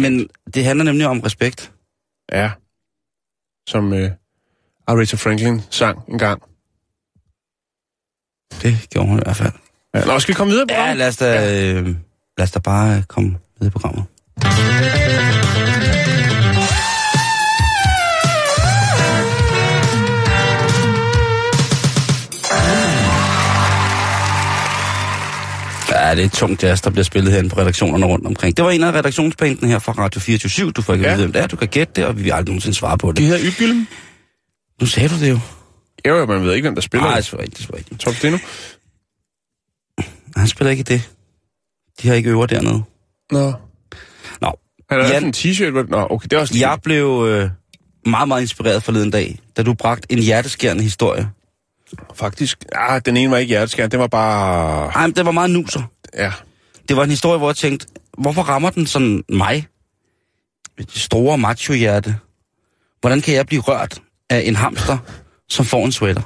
[0.00, 1.72] men det handler nemlig om respekt.
[2.32, 2.50] Ja.
[3.68, 4.08] Som uh,
[4.86, 6.42] Aretha Franklin sang en gang.
[8.62, 9.52] Det gjorde hun i hvert fald.
[9.94, 11.34] Ja, nå, skal vi komme videre på Ja, lad os da,
[11.74, 11.86] øh,
[12.38, 13.28] lad os da bare øh, komme
[13.60, 14.04] videre i programmet.
[25.90, 28.56] Ja, det er tungt jazz, der bliver spillet herinde på redaktionerne rundt omkring.
[28.56, 31.10] Det var en af redaktionsbænkene her fra Radio 24 Du får ikke Ja.
[31.10, 31.16] ja.
[31.16, 31.46] vide, hvem det er.
[31.46, 33.24] Du kan gætte det, og vi vil aldrig nogensinde svare på De det.
[33.24, 33.88] hedder Ybgylden.
[34.80, 35.38] Nu sagde du det jo.
[36.08, 37.06] Jo, jo, man ved ikke, hvem der spiller.
[37.06, 38.00] Nej, det er rigtigt, det er rigtigt.
[38.00, 38.38] Top det nu.
[40.36, 41.10] Han spiller ikke i det.
[42.02, 42.82] De har ikke øver dernede.
[43.32, 43.52] Nå.
[44.40, 44.52] Nå,
[44.90, 45.88] Han har Jan- en t-shirt.
[45.90, 47.50] Nå, okay, det er også jeg blev øh,
[48.06, 51.30] meget, meget inspireret forleden dag, da du bragte en hjerteskærende historie.
[52.14, 54.86] Faktisk, ah, den ene var ikke hjerteskærende, den var bare...
[54.86, 55.82] Ej, men det var meget nuser.
[56.16, 56.32] Ja,
[56.88, 57.86] Det var en historie, hvor jeg tænkte,
[58.18, 59.66] hvorfor rammer den sådan mig?
[60.78, 62.16] Et store macho-hjerte.
[63.00, 64.98] Hvordan kan jeg blive rørt af en hamster,
[65.48, 66.22] som får en sweater?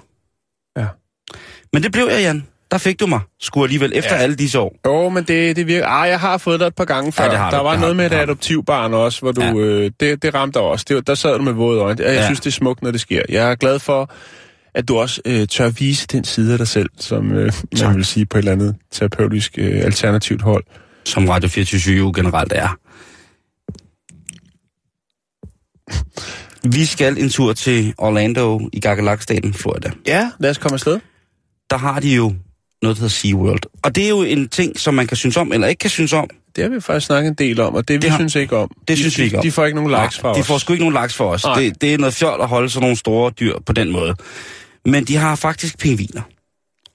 [0.76, 0.86] Ja.
[1.72, 2.46] Men det blev jeg, Jan.
[2.74, 4.20] Der fik du mig, sgu alligevel, efter Ja.
[4.22, 4.76] alle disse år.
[4.86, 5.86] Jo, men det, det virker...
[5.86, 7.24] Ah, jeg har fået dig et par gange før.
[7.24, 9.40] Ja, det har der du, var det noget har med et adoptivbarn også, hvor du...
[9.40, 9.54] Ja.
[9.54, 10.84] Øh, det, det ramte dig også.
[10.88, 12.02] Det, der sad du med våde øjne.
[12.04, 12.24] Jeg ja.
[12.24, 13.22] Synes, det er smukt, når det sker.
[13.28, 14.10] Jeg er glad for,
[14.74, 18.04] at du også øh, tør vise den side af dig selv, som øh, man vil
[18.04, 20.64] sige på et eller andet terapeutisk øh, alternativt hold.
[21.04, 22.78] Som Radio 24 jo generelt er.
[26.68, 29.90] Vi skal en tur til Orlando i Gagalak-staten, Florida.
[30.06, 31.00] Ja, lad os komme afsted.
[31.70, 32.34] Der har de jo
[32.82, 33.60] noget, der hedder SeaWorld.
[33.82, 36.12] Og det er jo en ting, som man kan synes om, eller ikke kan synes
[36.12, 36.28] om.
[36.56, 38.56] Det har vi faktisk snakket en del om, og det, vi Det har- synes ikke
[38.56, 38.68] om.
[38.80, 39.42] Det de, synes vi ikke om.
[39.42, 40.46] De får ikke nogen likes fra Nej, de os.
[40.46, 41.42] får sgu ikke nogen laks for os.
[41.56, 44.14] Det, det er noget fjol at holde sådan nogle store dyr på den måde.
[44.84, 46.22] Men de har faktisk pingviner.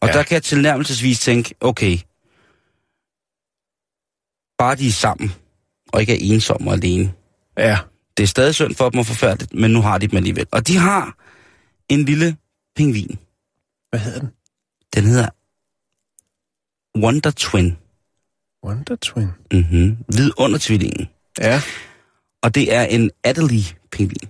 [0.02, 0.13] Og ja.
[0.13, 1.98] der kan jeg tilnærmelsesvis tænke, okay,
[4.58, 5.32] bare de er sammen,
[5.94, 7.13] og ikke er ensomme og alene.
[7.58, 7.78] Ja.
[8.18, 10.46] Det er stadig synd for dem og forfærdeligt, men nu har de dem alligevel.
[10.52, 11.18] Og de har
[11.89, 12.36] en lille
[12.76, 13.20] pingvin.
[13.89, 14.30] Hvad hedder den?
[14.96, 15.30] Den hedder
[17.04, 17.78] Wonder Twin.
[18.66, 19.28] Wonder Twin.
[19.54, 19.98] Mm-hmm.
[20.18, 21.10] Vidundertvillingen.
[21.42, 21.62] Ja,
[22.44, 24.28] Og det er en Adelie-pingvin.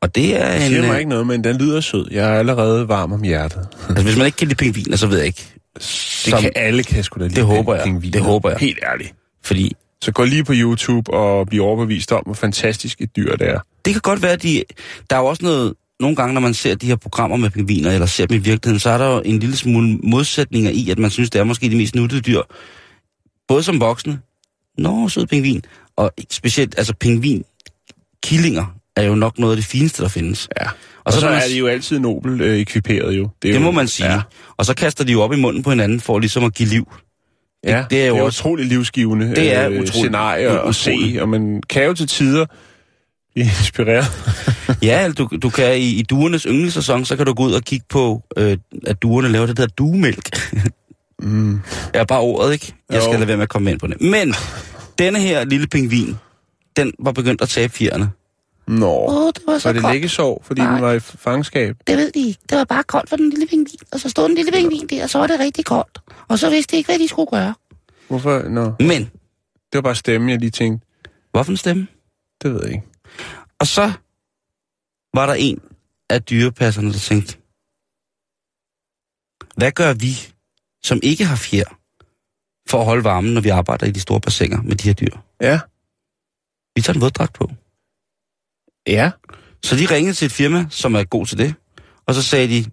[0.00, 0.68] Og det er det en...
[0.68, 2.08] siger mig øh, ikke noget, men den lyder sød.
[2.10, 3.68] Jeg er allerede varm om hjertet.
[3.88, 5.52] Altså, hvis man ikke kan lide pingviner, så ved jeg ikke.
[5.74, 7.36] Det Som- kan alle kan sgu da lide.
[7.36, 7.84] Det håber jeg.
[7.84, 8.12] pingviner.
[8.12, 8.58] Det håber jeg.
[8.58, 9.14] Helt ærligt.
[9.42, 13.48] Fordi Så gå lige på YouTube og bliv overbevist om, hvor fantastisk et dyr det
[13.48, 13.60] er.
[13.84, 14.64] det kan godt være, at de...
[15.10, 15.74] Der er jo også noget...
[16.00, 18.80] Nogle gange, når man ser de her programmer med pingviner, eller ser dem i virkeligheden,
[18.80, 21.70] så er der jo en lille smule modsætninger i, at man synes, det er måske
[21.70, 22.40] de mest nuttede dyr.
[23.48, 24.18] Både som voksne.
[24.78, 25.62] Nå, sød pingvin.
[25.96, 27.44] Og specielt, altså pingvin,
[28.22, 30.48] killinger, er jo nok noget af det fineste, der findes.
[30.60, 30.64] Ja.
[30.68, 30.72] Og,
[31.04, 33.24] Og så, så man er de jo altid nobel øh, ekviperet jo.
[33.24, 34.12] er Det jo, må man sige.
[34.12, 34.20] Ja.
[34.56, 36.92] Og så kaster de jo op i munden på hinanden, for ligesom at give liv.
[37.64, 39.90] ja det er jo det er også- utroligt livsgivende Det er øh, utroligt.
[39.94, 42.46] scenarier at se, og man kan jo til tider
[43.36, 44.04] inspireret.
[44.82, 47.62] Ja, eller du, du kan i, i duernes yndlingssæson, så kan du gå ud og
[47.62, 50.52] kigge på, øh, at duerne laver det der duemælk.
[51.22, 51.60] Mm.
[51.94, 52.74] Ja, bare ordet, ikke?
[52.90, 53.02] Jeg Jo.
[53.02, 54.00] skal lade være med at komme ind på det.
[54.00, 54.34] Men
[54.98, 56.16] denne her lille pingvin,
[56.76, 58.10] den var begyndt at tabe fjerne.
[58.68, 60.72] Nå, Åh, det var så var det liggesov, fordi Nej.
[60.72, 61.76] den var i fangenskab?
[61.86, 62.40] Det ved de ikke.
[62.50, 63.78] Det var bare koldt for den lille pingvin.
[63.92, 65.98] Og så stod den lille pingvin der, og så var det rigtig koldt.
[66.28, 67.54] Og så vidste de ikke, hvad de skulle gøre.
[68.08, 68.42] Hvorfor?
[68.48, 70.86] Nå, Men, det var bare stemmen, jeg lige tænkte.
[71.32, 71.86] hvorfor en stemme?
[72.42, 72.84] Det ved jeg ikke.
[73.58, 73.92] Og så
[75.14, 75.60] var der en
[76.10, 77.38] af dyrepasserne, der tænkte,
[79.56, 80.34] hvad gør vi,
[80.82, 81.78] som ikke har fjer,
[82.68, 85.16] for at holde varmen, når vi arbejder i de store bassiner med de her dyr?
[85.40, 85.60] Ja.
[86.74, 87.50] Vi tager en våddragt på.
[88.86, 89.10] Ja.
[89.64, 91.54] Så de ringede til et firma, som er god til det,
[92.06, 92.64] og så sagde de,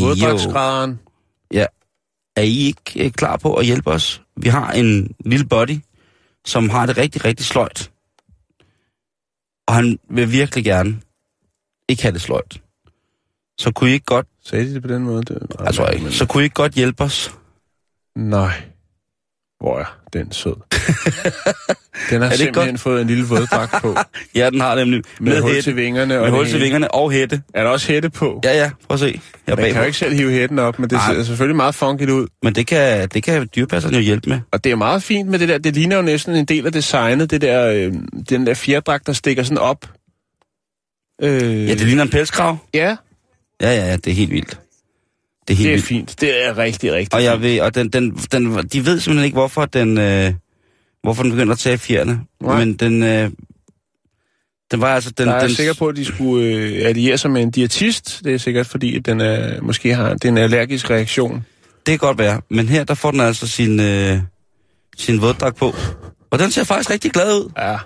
[0.00, 1.00] jo, Våddragtsskrædderen.
[2.36, 4.22] er I ikke øh, klar på at hjælpe os?
[4.36, 5.78] Vi har en lille body,
[6.44, 7.90] som har det rigtig, rigtig sløjt.
[9.68, 11.00] Og han vil virkelig gerne
[11.88, 12.62] ikke have det sløjt.
[13.58, 15.22] Så kunne I ikke godt, Sagde de det på den måde?
[15.22, 17.34] Det, jeg tror ikke, så kunne I ikke godt hjælpe os?
[18.16, 18.62] Nej.
[19.60, 20.52] Hvor er den sød.
[22.10, 22.80] den har simpelthen godt?
[22.80, 23.96] fået en lille våddragt på.
[24.34, 25.02] Ja, den har nemlig.
[25.20, 26.14] Med, Med, hul hætte, til vingerne.
[26.14, 27.42] og med det hul til vingerne og hætte.
[27.54, 28.40] Er der også hætte på?
[28.44, 29.20] Ja, ja, prøv at se.
[29.46, 32.08] Jeg Man kan jo ikke selv hive hætten op, men det ser selvfølgelig meget funky
[32.10, 32.26] ud.
[32.42, 34.40] Men det kan, det kan dyrepasserne jo hjælpe med.
[34.52, 35.58] Og det er meget fint med det der.
[35.58, 37.30] Det ligner jo næsten en del af designet.
[37.30, 37.92] Det der, øh,
[38.28, 39.86] den der fjerdragt, der stikker sådan op.
[41.22, 42.56] Øh, Ja, det ligner en pelskrav.
[42.74, 42.96] ja,
[43.60, 44.60] Ja, ja, ja, det er helt vildt.
[45.48, 45.86] Det er helt det er vildt.
[45.86, 46.20] fint.
[46.20, 49.34] Det er rigtig, rigtig Og jeg ved, og den, den, den, de ved simpelthen ikke,
[49.34, 50.32] hvorfor den, øh,
[51.02, 52.20] hvorfor den begynder at tage fjerne.
[52.42, 52.58] Nej.
[52.58, 53.30] Men den, øh,
[54.70, 55.10] den var altså...
[55.10, 58.20] Den, Der er den, sikker på, at de skulle øh, alliere sig med en diætist.
[58.24, 61.44] Det er sikkert fordi, at den er, måske har det er en allergisk reaktion.
[61.86, 62.40] Det kan godt være.
[62.50, 64.18] Men her, der får den altså sin, øh,
[64.96, 65.74] sin våddragt på.
[66.30, 67.50] Og den ser faktisk rigtig glad ud.
[67.58, 67.76] Ja,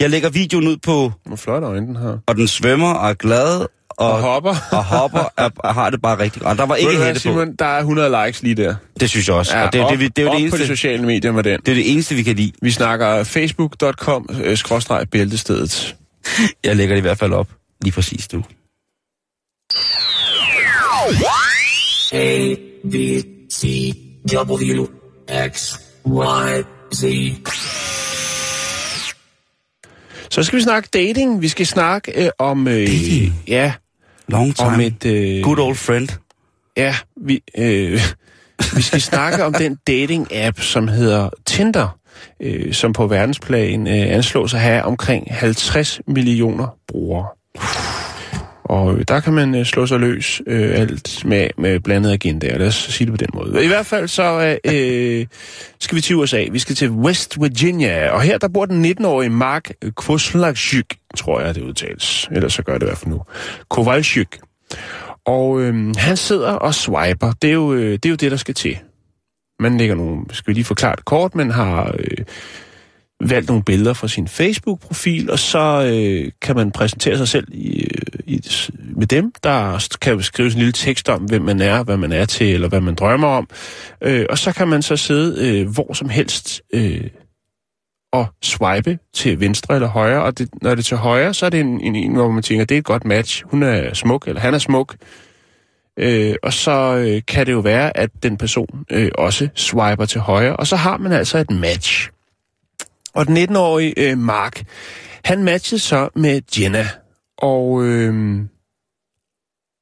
[0.00, 2.18] Jeg lægger videoen ud på, hvor flot øjne den har.
[2.26, 4.54] og den svømmer og er glad, og, Og hopper.
[4.72, 6.50] og hopper er, er, har det bare rigtig godt.
[6.50, 7.18] Og Der var ikke du hætte på.
[7.18, 8.74] Simon, der er 100 likes lige der.
[9.00, 9.56] Det synes jeg også.
[9.58, 11.42] og det, er op, det, vi, det, er det, på de eneste, sociale medier med
[11.42, 11.60] den.
[11.60, 12.52] det er det eneste, vi kan lide.
[12.62, 14.56] Vi snakker facebook.com øh.
[16.64, 17.48] Jeg lægger det i hvert fald op
[17.82, 18.44] lige præcis nu.
[22.12, 22.54] A,
[22.90, 22.94] B,
[23.52, 23.92] C,
[24.34, 24.86] W,
[25.52, 25.74] X,
[26.06, 26.62] Y,
[26.94, 27.04] Z.
[30.30, 31.42] Så skal vi snakke dating.
[31.42, 32.68] Vi skal snakke øh, om...
[32.68, 33.42] Øh, Dating?
[33.48, 33.72] Ja,
[34.28, 34.68] Long time.
[34.68, 35.04] om et...
[35.06, 36.08] Øh, Good old friend.
[36.76, 38.00] Ja, vi, øh,
[38.76, 41.98] vi skal snakke om den dating-app, som hedder Tinder,
[42.40, 47.26] øh, som på verdensplan øh, anslås at have omkring 50 millioner brugere.
[48.74, 52.66] Og der kan man øh, slå sig løs øh, alt med, med blandet agenda, Lad
[52.66, 53.64] os sige det på den måde.
[53.64, 55.26] I hvert fald så øh, øh
[55.80, 56.44] skal vi til USA.
[56.52, 58.10] Vi skal til West Virginia.
[58.10, 62.28] Og her der bor den 19-årige Mark Kvoslaczyk, tror jeg det udtales.
[62.32, 63.22] Ellers så gør det i hvert fald nu.
[63.70, 64.38] Kowalczyk.
[65.26, 67.32] Og øh, han sidder og swiper.
[67.42, 68.78] Det er, jo, øh, det er jo det, der skal til.
[69.60, 72.24] Man lægger nogle, skal vi lige forklare det kort, man har øh,
[73.20, 77.80] valgt nogle billeder fra sin Facebook-profil, og så øh, kan man præsentere sig selv i,
[77.80, 78.40] øh, i,
[78.96, 79.32] med dem.
[79.42, 82.68] Der kan skrives en lille tekst om, hvem man er, hvad man er til, eller
[82.68, 83.48] hvad man drømmer om.
[84.02, 87.10] Øh, og så kan man så sidde øh, hvor som helst øh,
[88.12, 91.50] og swipe til venstre eller højre, og det, når det er til højre, så er
[91.50, 93.44] det en, en, en, hvor man tænker, det er et godt match.
[93.46, 94.96] Hun er smuk, eller han er smuk.
[95.98, 100.20] Øh, og så øh, kan det jo være, at den person øh, også swiper til
[100.20, 102.10] højre, og så har man altså et match.
[103.14, 104.64] Og den 19-årige øh, Mark,
[105.24, 106.88] han matchede så med Jenna,
[107.38, 108.40] og øh,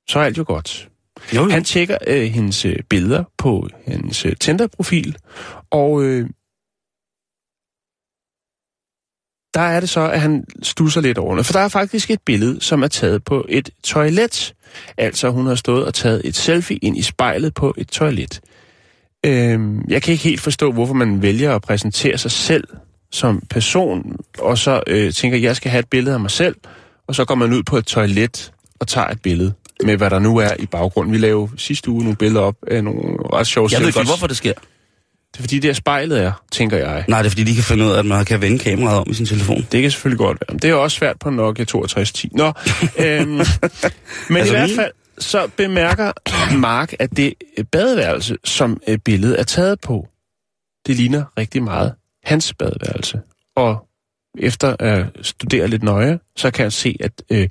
[0.09, 0.89] så er alt jo godt.
[1.35, 1.51] Jo, jo.
[1.51, 5.17] Han tjekker øh, hendes øh, billeder på hendes øh, Tinder-profil,
[5.71, 6.29] og øh,
[9.55, 11.47] der er det så, at han stusser lidt over det.
[11.47, 14.55] For der er faktisk et billede, som er taget på et toilet.
[14.97, 18.41] Altså, hun har stået og taget et selfie ind i spejlet på et toilet.
[19.27, 22.65] Øhm, jeg kan ikke helt forstå, hvorfor man vælger at præsentere sig selv
[23.13, 26.57] som person, og så øh, tænker, jeg skal have et billede af mig selv,
[27.07, 29.53] og så går man ud på et toilet og tager et billede
[29.85, 31.13] med, hvad der nu er i baggrunden.
[31.13, 34.27] Vi lavede sidste uge nogle billeder op af nogle ret sjove Jeg ved godt, hvorfor
[34.27, 34.53] det sker.
[35.33, 37.05] Det er fordi, det er spejlet er, tænker jeg.
[37.09, 39.07] Nej, det er fordi, de kan finde ud af, at man kan vende kameraet om
[39.11, 39.67] i sin telefon.
[39.73, 40.55] Det kan selvfølgelig godt være.
[40.55, 42.31] Men det er også svært på Nokia 6210.
[42.33, 42.47] Nå,
[43.05, 46.13] øhm, men altså, i hvert fald så bemærker
[46.57, 47.35] Mark, at det
[47.73, 50.09] badeværelse, som øh, billedet er taget på,
[50.87, 51.93] det ligner rigtig meget
[52.25, 53.21] hans badeværelse.
[53.57, 53.89] Og
[54.39, 57.49] efter at studere lidt nøje, så kan jeg se, at øh,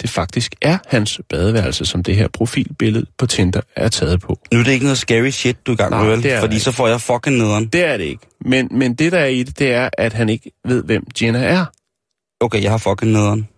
[0.00, 4.38] det faktisk er hans badeværelse, som det her profilbillede på Tinder er taget på.
[4.52, 6.40] Nu er det ikke noget scary shit, du er i gang Nej, med, vel?
[6.40, 7.66] Fordi det så får jeg fucking nederen.
[7.66, 8.26] Det er det ikke.
[8.40, 11.44] Men, men det, der er i det, det er, at han ikke ved, hvem Jenna
[11.44, 11.64] er.
[12.40, 13.48] Okay, jeg har fucking nederen.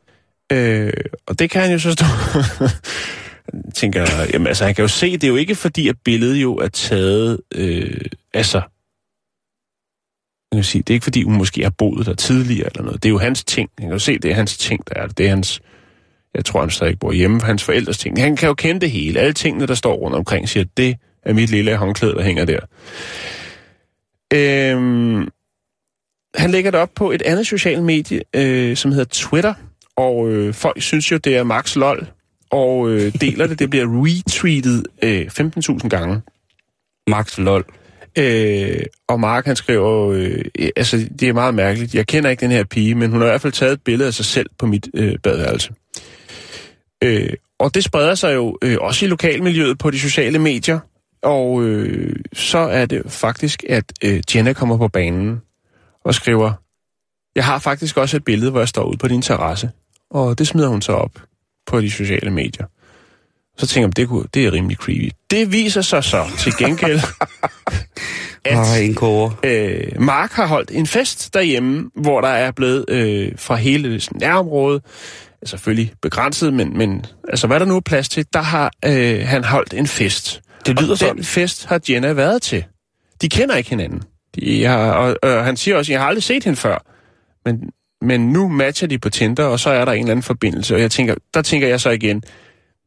[0.52, 0.92] Øh,
[1.26, 2.04] og det kan han jo så stå...
[3.74, 6.56] tænker jamen altså, han kan jo se, det er jo ikke fordi, at billedet jo
[6.56, 8.00] er taget, øh,
[8.34, 8.62] altså,
[10.56, 13.02] man kan sige, det er ikke fordi, hun måske har boet der tidligere eller noget.
[13.02, 13.70] Det er jo hans ting.
[13.78, 15.18] Han kan jo se, det er hans ting, der er det.
[15.18, 15.60] Det er hans,
[16.34, 18.20] jeg tror, han stadig bor hjemme, hans forældres ting.
[18.20, 19.20] Han kan jo kende det hele.
[19.20, 22.60] Alle tingene, der står rundt omkring, siger, det er mit lille håndklæde, der hænger der.
[24.32, 25.28] Øhm,
[26.34, 29.54] han lægger det op på et andet socialt medie, øh, som hedder Twitter,
[29.96, 32.06] og øh, folk synes jo, det er max lol,
[32.50, 33.58] og øh, deler det.
[33.58, 35.30] Det bliver retweetet øh,
[35.80, 36.22] 15.000 gange.
[37.06, 37.64] Max lol.
[38.18, 40.44] Øh, og Mark, han skriver, øh,
[40.76, 41.94] altså, det er meget mærkeligt.
[41.94, 44.06] Jeg kender ikke den her pige, men hun har i hvert fald taget et billede
[44.06, 45.72] af sig selv på mit øh, badeværelse.
[47.04, 50.78] Øh, og det spreder sig jo øh, også i lokalmiljøet på de sociale medier.
[51.22, 55.40] Og øh, så er det faktisk, at øh, Jenna kommer på banen
[56.04, 56.52] og skriver,
[57.36, 59.70] jeg har faktisk også et billede, hvor jeg står ude på din terrasse.
[60.10, 61.22] Og det smider hun så op
[61.66, 62.66] på de sociale medier.
[63.58, 65.10] Så tænker jeg, det, kunne, det er rimelig creepy.
[65.30, 67.00] Det viser sig så til gengæld,
[68.44, 73.32] at Ej, en øh, Mark har holdt en fest derhjemme, hvor der er blevet øh,
[73.36, 74.82] fra hele sådan nærområdet,
[75.44, 79.44] selvfølgelig begrænset, men, men altså hvad der nu er plads til, der har øh, han
[79.44, 80.42] holdt en fest.
[80.66, 81.16] Det lyder og sådan.
[81.16, 82.64] den fest har Jenna været til.
[83.22, 84.02] De kender ikke hinanden.
[84.34, 86.84] De har, og, og han siger også, jeg har aldrig set hende før.
[87.44, 87.70] Men,
[88.02, 90.74] men nu matcher de på Tinder, og så er der en eller anden forbindelse.
[90.74, 92.22] Og jeg tænker, der tænker jeg så igen,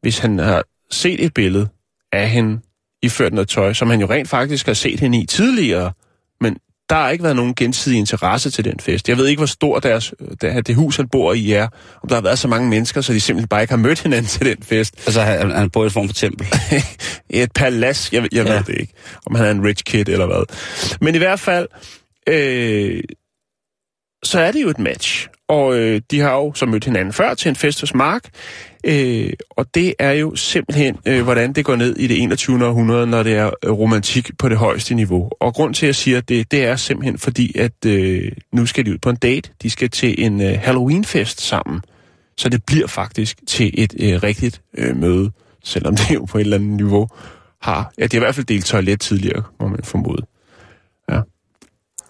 [0.00, 1.68] hvis han har set et billede
[2.12, 2.60] af hende
[3.02, 5.92] iført noget tøj, som han jo rent faktisk har set hende i tidligere,
[6.40, 6.56] men
[6.88, 9.08] der har ikke været nogen gensidig interesse til den fest.
[9.08, 11.68] Jeg ved ikke, hvor stor deres, det, det hus, han bor i, er.
[12.02, 14.26] Om der har været så mange mennesker, så de simpelthen bare ikke har mødt hinanden
[14.26, 14.94] til den fest.
[15.06, 16.46] Altså, han, han bor i en form for tempel.
[17.30, 18.52] Et palads, jeg, jeg Ja.
[18.52, 18.92] ved det ikke.
[19.26, 20.44] Om han er en rich kid eller hvad.
[21.00, 21.68] Men i hvert fald,
[22.28, 23.02] øh,
[24.24, 25.28] så er det jo et match.
[25.48, 28.28] og øh, de har jo så mødt hinanden før til en fest hos Mark.
[28.84, 32.66] Øh, og det er jo simpelthen, øh, hvordan det går ned i det 21.
[32.66, 35.30] århundrede, når det er øh, romantik på det højeste niveau.
[35.40, 38.86] Og grund til, at jeg siger det, det er simpelthen fordi, at øh, nu skal
[38.86, 39.50] de ud på en date.
[39.62, 41.80] De skal til en øh, Halloween-fest sammen.
[42.36, 45.30] Så det bliver faktisk til et øh, rigtigt øh, møde,
[45.64, 47.08] selvom det jo på et eller andet niveau
[47.62, 47.92] har...
[47.98, 50.22] Ja, de har i hvert fald delt toilet tidligere, må man formode.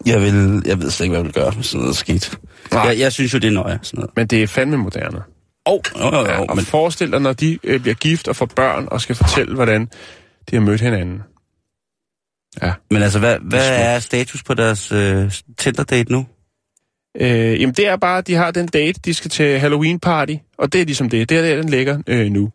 [0.05, 2.39] Jeg, vil, jeg ved slet ikke, hvad jeg vil gøre med sådan noget skidt.
[2.71, 2.83] Nej.
[2.83, 3.79] Jeg, jeg synes jo, det er nøje.
[3.81, 4.11] Sådan noget.
[4.15, 5.21] Men det er fandme moderne.
[5.65, 8.45] Oh, jo, jo, Ja, og men forestil dig, når de øh, bliver gift og får
[8.45, 9.89] børn og skal fortælle, hvordan
[10.49, 11.21] de har mødt hinanden.
[12.61, 12.73] Ja.
[12.91, 16.25] Men altså, hvad, hvad er status på deres øh, Tinder-date nu?
[17.21, 20.35] Øh, jamen det er bare, at de har den date, de skal til Halloween party,
[20.57, 21.29] og det er ligesom det.
[21.29, 22.51] Det er der, den ligger øh, nu.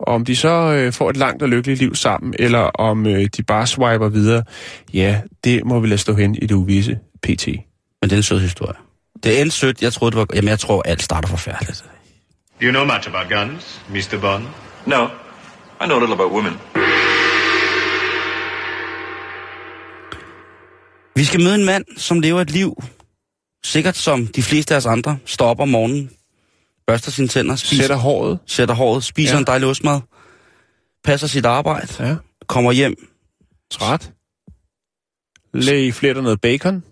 [0.00, 3.28] Og om de så øh, får et langt og lykkeligt liv sammen, eller om øh,
[3.36, 4.42] de bare swiper videre,
[4.92, 7.46] ja, det må vi lade stå hen i det uvisse pt.
[7.46, 8.74] Men det er en sød historie.
[9.22, 9.82] Det er en sødt.
[9.82, 10.26] Jeg troede, det var...
[10.34, 11.84] Jamen, jeg tror, alt starter forfærdeligt.
[12.64, 14.20] Do you know much about guns, Mr.
[14.20, 14.44] Bond?
[14.86, 15.08] No,
[15.80, 16.52] I know a little about women.
[21.16, 22.82] Vi skal møde en mand, som lever et liv,
[23.64, 26.10] sikkert som de fleste af os andre, står op om morgenen,
[26.86, 28.38] børster sine tænder, spiser, Sætter håret.
[28.46, 29.38] sætter håret, spiser Ja.
[29.38, 30.00] en dejlig ostmad,
[31.04, 32.16] passer sit arbejde, Ja.
[32.46, 32.94] kommer hjem,
[33.70, 34.12] Træt.
[35.54, 36.84] Læg fletter noget bacon.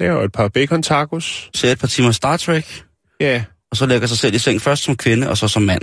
[0.00, 1.50] Laver et par bacon tacos.
[1.54, 2.84] ser et par timer Star Trek,
[3.20, 3.44] Ja,
[3.76, 5.82] og så lægger sig selv i seng først som kvinde, og så som mand.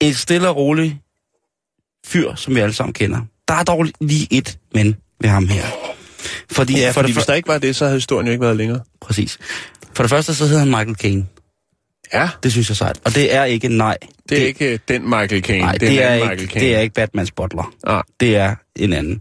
[0.00, 0.94] Et stille og roligt
[2.06, 3.20] fyr, som vi alle sammen kender.
[3.48, 5.64] Der er dog lige et men ved ham her.
[6.50, 8.42] Fordi, ja for fordi det hvis der ikke var det, så havde historien jo ikke
[8.44, 8.80] været længere.
[9.00, 9.38] Præcis.
[9.94, 11.26] For det første, så hedder han Michael Caine.
[12.14, 13.00] Ja, Det synes jeg sejt.
[13.04, 13.96] Og det er ikke nej.
[14.28, 15.62] det er ikke den Michael Caine.
[15.64, 16.66] Nej, det, det, er, en ikke, Michael Caine.
[16.66, 17.74] det er ikke Batmans butler.
[17.86, 18.02] Nej.
[18.20, 19.20] Det er en anden.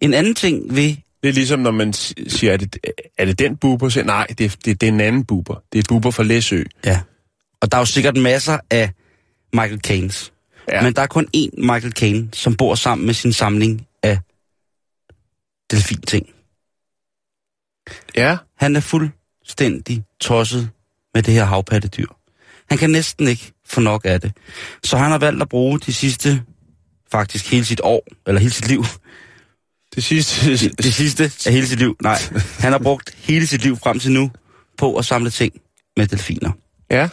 [0.00, 0.94] En anden ting ved...
[1.22, 2.76] Det er ligesom, når man siger, er det,
[3.18, 3.88] er det den buber?
[3.88, 5.62] Så, nej, det, det, det er en anden buber.
[5.72, 6.62] Det er buber fra Læsø.
[6.84, 7.00] Ja.
[7.60, 8.90] Og der er jo sikkert masser af
[9.52, 10.32] Michael Caines.
[10.68, 10.82] Ja.
[10.82, 14.18] Men der er kun én Michael Caine, som bor sammen med sin samling af
[15.70, 16.26] delfinting.
[18.16, 20.70] Ja, Han er fuldstændig tosset
[21.14, 22.06] med det her havpattedyr.
[22.68, 24.32] Han kan næsten ikke få nok af det.
[24.82, 26.42] Så han har valgt at bruge de sidste,
[27.12, 28.84] faktisk hele sit år, eller hele sit liv,
[29.96, 30.50] det sidste...
[30.50, 32.18] det, det sidste af hele sit liv, nej,
[32.58, 34.30] han har brugt hele sit liv frem til nu
[34.78, 35.52] på at samle ting
[35.96, 36.52] med delfiner.
[36.90, 37.08] Ja,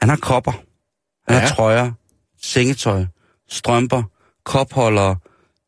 [0.00, 1.38] Han har kopper, han Ja.
[1.38, 1.92] har trøjer,
[2.42, 3.04] sengetøj,
[3.48, 4.02] strømper,
[4.44, 5.16] kopholdere,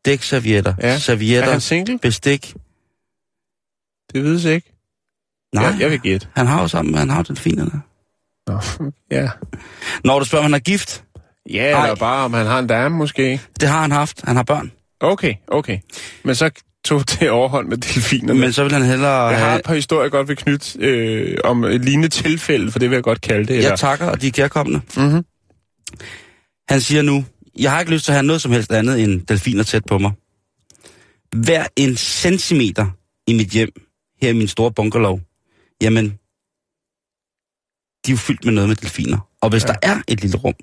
[0.05, 0.99] dækservietter, Ja.
[0.99, 2.53] servietter, er bestik.
[4.13, 4.69] Det vides ikke.
[5.53, 6.27] Nej, Jeg, jeg vil gætte.
[6.35, 7.81] han har jo sammen, han har jo delfinerne.
[8.47, 8.59] Nå,
[9.11, 9.29] ja.
[10.03, 11.03] Når du spørger, om han er gift,
[11.49, 11.83] Ja, Nej.
[11.83, 13.41] eller bare om han har en dame måske.
[13.59, 14.21] det har han haft.
[14.23, 14.71] Han har børn.
[15.03, 15.79] Okay, okay.
[16.23, 16.49] Men så
[16.85, 18.39] tog det overhold med delfinerne.
[18.39, 21.37] Men så vil han hellere jeg har et par historier, jeg godt vil knytte øh,
[21.43, 23.63] om et lignende tilfælde, for det vil jeg godt kalde det.
[23.63, 24.81] Jeg takker, og de er kærkommende.
[24.97, 25.25] Mhm.
[26.69, 27.25] Han siger nu,
[27.59, 29.97] jeg har ikke lyst til at have noget som helst andet end delfiner tæt på
[29.97, 30.11] mig.
[31.35, 32.85] Hver en centimeter
[33.27, 33.69] i mit hjem,
[34.21, 35.19] her i min store bunkerlov,
[35.81, 36.05] jamen,
[38.05, 39.29] de er jo fyldt med noget med delfiner.
[39.41, 39.67] Og hvis ja.
[39.67, 40.53] der er et lille rum,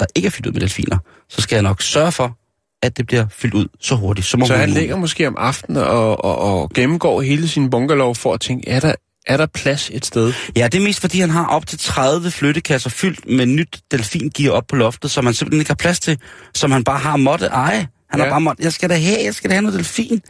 [0.00, 0.98] der ikke er fyldt ud med delfiner,
[1.28, 2.39] så skal jeg nok sørge for,
[2.82, 6.24] at det bliver fyldt ud så hurtigt som Så han ligger måske om aftenen og,
[6.24, 8.94] og, og gennemgår hele sin bunkerlov for at tænke, er der,
[9.26, 10.32] er der plads et sted?
[10.56, 14.52] Ja, det er mest fordi, han har op til 30 flyttekasser fyldt med nyt delfingear
[14.52, 16.18] op på loftet, som han simpelthen ikke har plads til,
[16.54, 17.88] som han bare har måtte eje.
[18.10, 18.24] Han ja.
[18.24, 20.22] Har bare måtte, jeg skal da have, jeg skal da have noget delfin.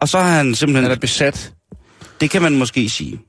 [0.00, 1.52] Og så har han simpelthen, Han er besat.
[2.20, 3.20] det kan man måske sige.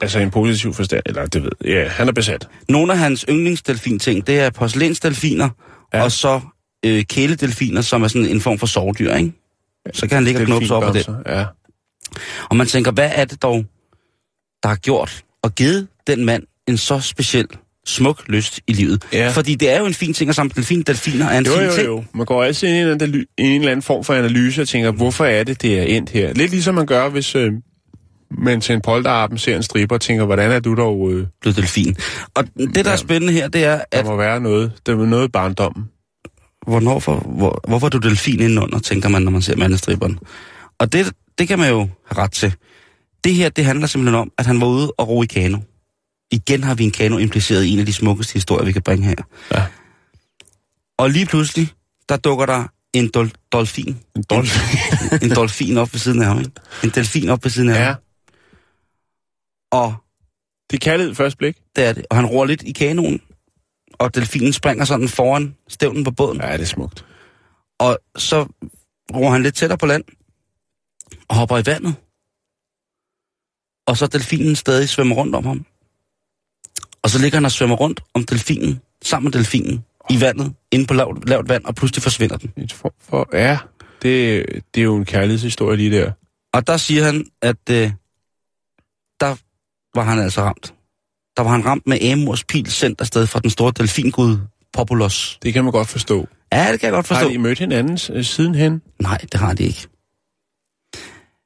[0.00, 2.48] Altså en positiv forstand, eller det ved Ja, han er besat.
[2.68, 5.48] Nogle af hans yndlingsdelfin-ting, det er porcelænsdelfiner.
[5.94, 6.02] Ja.
[6.02, 6.40] og så
[6.86, 9.32] øh, kæledelfiner, som er sådan en form for sovdyr, ikke?
[9.94, 11.16] Så kan han ligge og knuppe sig op på det.
[11.26, 11.44] Ja.
[12.50, 13.64] Og man tænker, hvad er det dog,
[14.62, 17.46] der har gjort og givet den mand en så speciel,
[17.86, 19.04] smuk lyst i livet?
[19.12, 19.30] Ja.
[19.30, 20.82] Fordi det er jo en fin ting at samle delfin.
[20.82, 21.86] Delfiner er en Jo, fin jo, ting.
[21.86, 22.04] jo.
[22.14, 24.62] Man går altid ind i en, eller anden, i en eller anden form for analyse
[24.62, 26.32] og tænker, hvorfor er det, det er endt her?
[26.32, 27.52] Lidt ligesom man gør, hvis øh,
[28.30, 31.12] man til en polterappen ser en striber og tænker, hvordan er du dog...
[31.12, 31.96] Øh, blevet delfin.
[32.34, 35.06] Og det, der er spændende her, det er, der at må være noget, der er
[35.06, 35.84] noget i barndommen.
[36.68, 40.18] Hvornår for, hvor, hvorfor er du delfin indenunder, tænker man, når man ser mandestriberen.
[40.78, 42.54] Og det, det kan man jo have ret til.
[43.24, 45.58] Det her, det handler simpelthen om, at han var ude og ro i kano.
[46.30, 49.06] Igen har vi en kano impliceret i en af de smukkeste historier, vi kan bringe
[49.06, 49.14] her.
[49.54, 49.64] Ja.
[50.98, 51.68] Og lige pludselig,
[52.08, 53.98] der dukker der en dol, dolfin.
[54.16, 54.78] En dolfin.
[55.22, 56.50] En dolfin op ved siden af ham, ikke?
[56.84, 57.94] En delfin op ved siden af Ja, ham.
[59.72, 59.94] Og
[60.70, 61.56] det er kærlighed først blik.
[61.76, 62.06] det er det.
[62.10, 63.20] Og han roer lidt i kanoen,
[63.98, 66.40] og delfinen springer sådan foran stævnen på båden.
[66.40, 67.04] Ja, det er smukt.
[67.78, 68.46] Og så
[69.14, 70.04] roer han lidt tættere på land,
[71.28, 71.94] og hopper i vandet.
[73.86, 75.66] Og så delfinen stadig svømmer rundt om ham.
[77.02, 80.86] Og så ligger han og svømmer rundt om delfinen, sammen med delfinen, i vandet, inde
[80.86, 82.68] på lavt, lavt vand, og pludselig forsvinder den.
[82.68, 83.58] For, for, ja,
[84.02, 86.12] det, det er jo en kærlighedshistorie lige der.
[86.52, 87.92] Og der siger han, at øh,
[89.20, 89.36] der
[89.94, 90.74] var han altså ramt.
[91.38, 94.38] Der var han ramt med Amors pil sendt afsted fra den store delfingud
[94.72, 95.38] Populos.
[95.42, 96.28] Det kan man godt forstå.
[96.52, 97.24] Ja, det kan jeg godt forstå.
[97.24, 98.82] Har de mødt hinanden øh, sidenhen?
[99.02, 99.86] Nej, det har de ikke.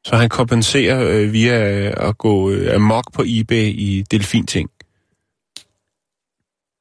[0.05, 1.55] Så han kompenserer øh, via
[2.09, 4.71] at gå øh, amok på eBay i delfinting.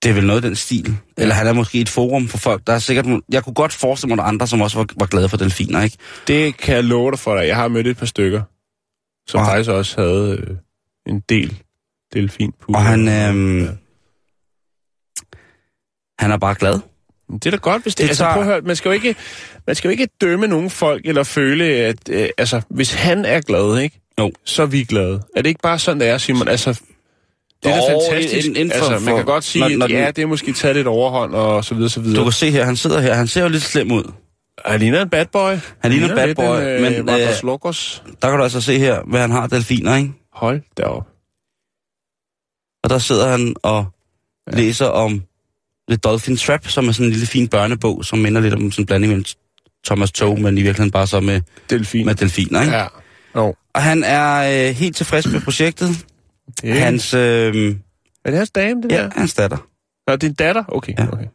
[0.04, 0.98] Det er vel noget af den stil.
[1.18, 3.06] Eller han er måske et forum for folk, der er sikkert...
[3.32, 5.82] Jeg kunne godt forestille mig, at der andre, som også var, var glade for delfiner,
[5.82, 5.98] ikke?
[6.28, 7.48] Det kan jeg love dig for dig.
[7.48, 8.42] Jeg har mødt et par stykker,
[9.28, 10.58] som Og- faktisk også havde øh,
[11.08, 11.62] en del
[12.14, 13.08] delfin Og han...
[13.08, 13.68] Øhm,
[16.20, 16.80] han er bare glad.
[17.34, 18.04] Det er da godt, hvis det...
[18.04, 19.16] Det altså, tager- prøv at høre, man skal jo ikke,
[19.68, 22.10] man skal jo ikke dømme nogen folk, eller føle, at...
[22.10, 24.02] Øh, altså, hvis han er glad, ikke?
[24.20, 24.32] Jo.
[24.46, 25.22] Så er vi glade.
[25.36, 26.48] Er det ikke bare sådan, det er, Simon?
[26.48, 26.82] Altså,
[27.64, 28.48] det er da fantastisk.
[28.48, 30.26] inden- inden for- altså, man kan godt sige, når- når, at ja, den- det er
[30.26, 32.20] måske taget lidt overhånd, og så videre, så videre.
[32.20, 33.14] Du kan se her, han sidder her.
[33.14, 34.12] Han ser jo lidt slem ud.
[34.66, 35.54] Han ligner en bad boy.
[35.80, 38.04] Han ligner en bad boy, en, øh, men, øh, Marcos Locos.
[38.22, 40.12] Der kan du altså se her, hvad han har delfiner, ikke?
[40.34, 41.08] Hold da op.
[42.84, 43.86] Og der sidder han og
[44.52, 44.58] ja.
[44.58, 45.24] læser om
[45.90, 48.84] The Dolphin Trap, som er sådan en lille fin børnebog, som minder lidt om sådan
[48.84, 49.26] en blanding mellem
[49.86, 52.06] Thomas Tog, men i virkeligheden bare så med, Delfin.
[52.06, 52.74] med delfiner, ikke?
[52.74, 52.88] Ja.
[53.36, 53.56] Jo.
[53.74, 56.06] Og han er øh, helt tilfreds med projektet.
[56.62, 57.20] Det, Hans, øh,
[58.26, 59.10] er det hans dame, det ja, der?
[59.16, 59.58] hans datter.
[60.08, 60.64] Nå, det er en datter?
[60.68, 61.08] Okay, Ja.
[61.14, 61.26] okay.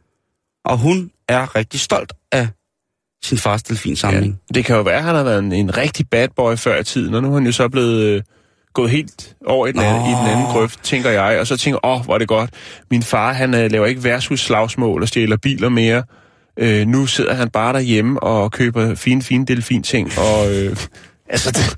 [0.65, 2.47] Og hun er rigtig stolt af
[3.23, 4.39] sin fars delfinsamling.
[4.53, 6.83] Det kan jo være, at han har været en, en rigtig bad boy før i
[6.83, 8.21] tiden, og nu er han jo så blevet øh,
[8.77, 11.39] gået helt over i den, anden, i den anden grøft, tænker jeg.
[11.39, 12.49] Og så tænker jeg, åh, hvor er det godt.
[12.91, 16.03] Min far, han øh, laver ikke værtshusslagsmål og stjæler biler mere.
[16.59, 20.11] Øh, nu sidder han bare derhjemme og køber fine, fine delfinting.
[20.17, 20.77] Og øh,
[21.33, 21.77] altså, det,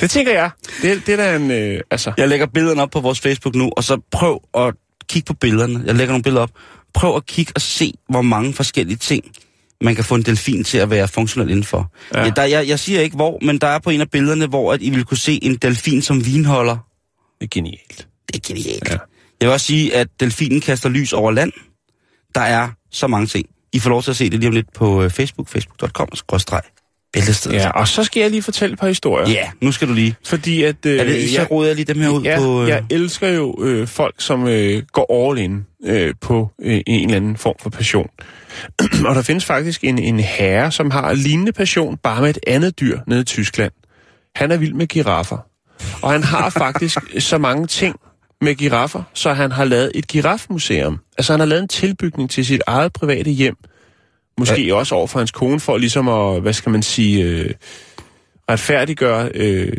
[0.00, 0.50] det tænker jeg.
[0.82, 1.50] Det, det er da en...
[1.50, 4.74] Øh, altså, Jeg lægger billederne op på vores Facebook nu, og så prøv at
[5.08, 5.82] kigge på billederne.
[5.86, 6.50] Jeg lægger nogle billeder op.
[6.94, 9.24] Prøv at kigge og se, hvor mange forskellige ting,
[9.82, 11.92] man kan få en delfin til at være funktionel indenfor.
[12.14, 12.24] Ja.
[12.24, 12.30] Ja.
[12.30, 14.82] Der, jeg, jeg siger ikke hvor, men der er på en af billederne, hvor at
[14.82, 16.76] I vil kunne se en delfin som vinholder.
[17.40, 18.08] det er genialt.
[18.26, 18.88] Det er genialt.
[18.88, 18.96] Ja.
[19.40, 21.52] Jeg vil også sige, at delfinen kaster lys over land.
[22.34, 23.46] Der er så mange ting.
[23.72, 26.08] I får lov til at se det lige om lidt på øh, Facebook, facebook.com,
[27.12, 27.56] bæltestedet.
[27.56, 29.28] Ja, og så skal jeg lige fortælle et par historier.
[29.30, 30.14] ja, nu skal du lige.
[30.26, 30.76] Fordi at...
[30.86, 32.62] Øh, Er det, så jeg- råder jeg lige dem her ud ja, på...
[32.62, 37.04] Øh, jeg elsker jo øh, folk, som øh, går all in øh, på øh, en
[37.04, 38.08] eller anden form for passion.
[39.08, 42.38] og der findes faktisk en, en herre, som har en lignende passion, bare med et
[42.46, 43.72] andet dyr nede i Tyskland.
[44.34, 45.38] Han er vild med giraffer.
[46.02, 47.96] Og han har faktisk så mange ting
[48.40, 50.98] med giraffer, så han har lavet et girafmuseum.
[51.18, 53.56] Altså han har lavet en tilbygning til sit eget private hjem.
[54.38, 54.74] Måske ja.
[54.74, 57.54] også over for hans kone, for ligesom at, hvad skal man sige, øh,
[58.50, 59.76] retfærdiggøre øh,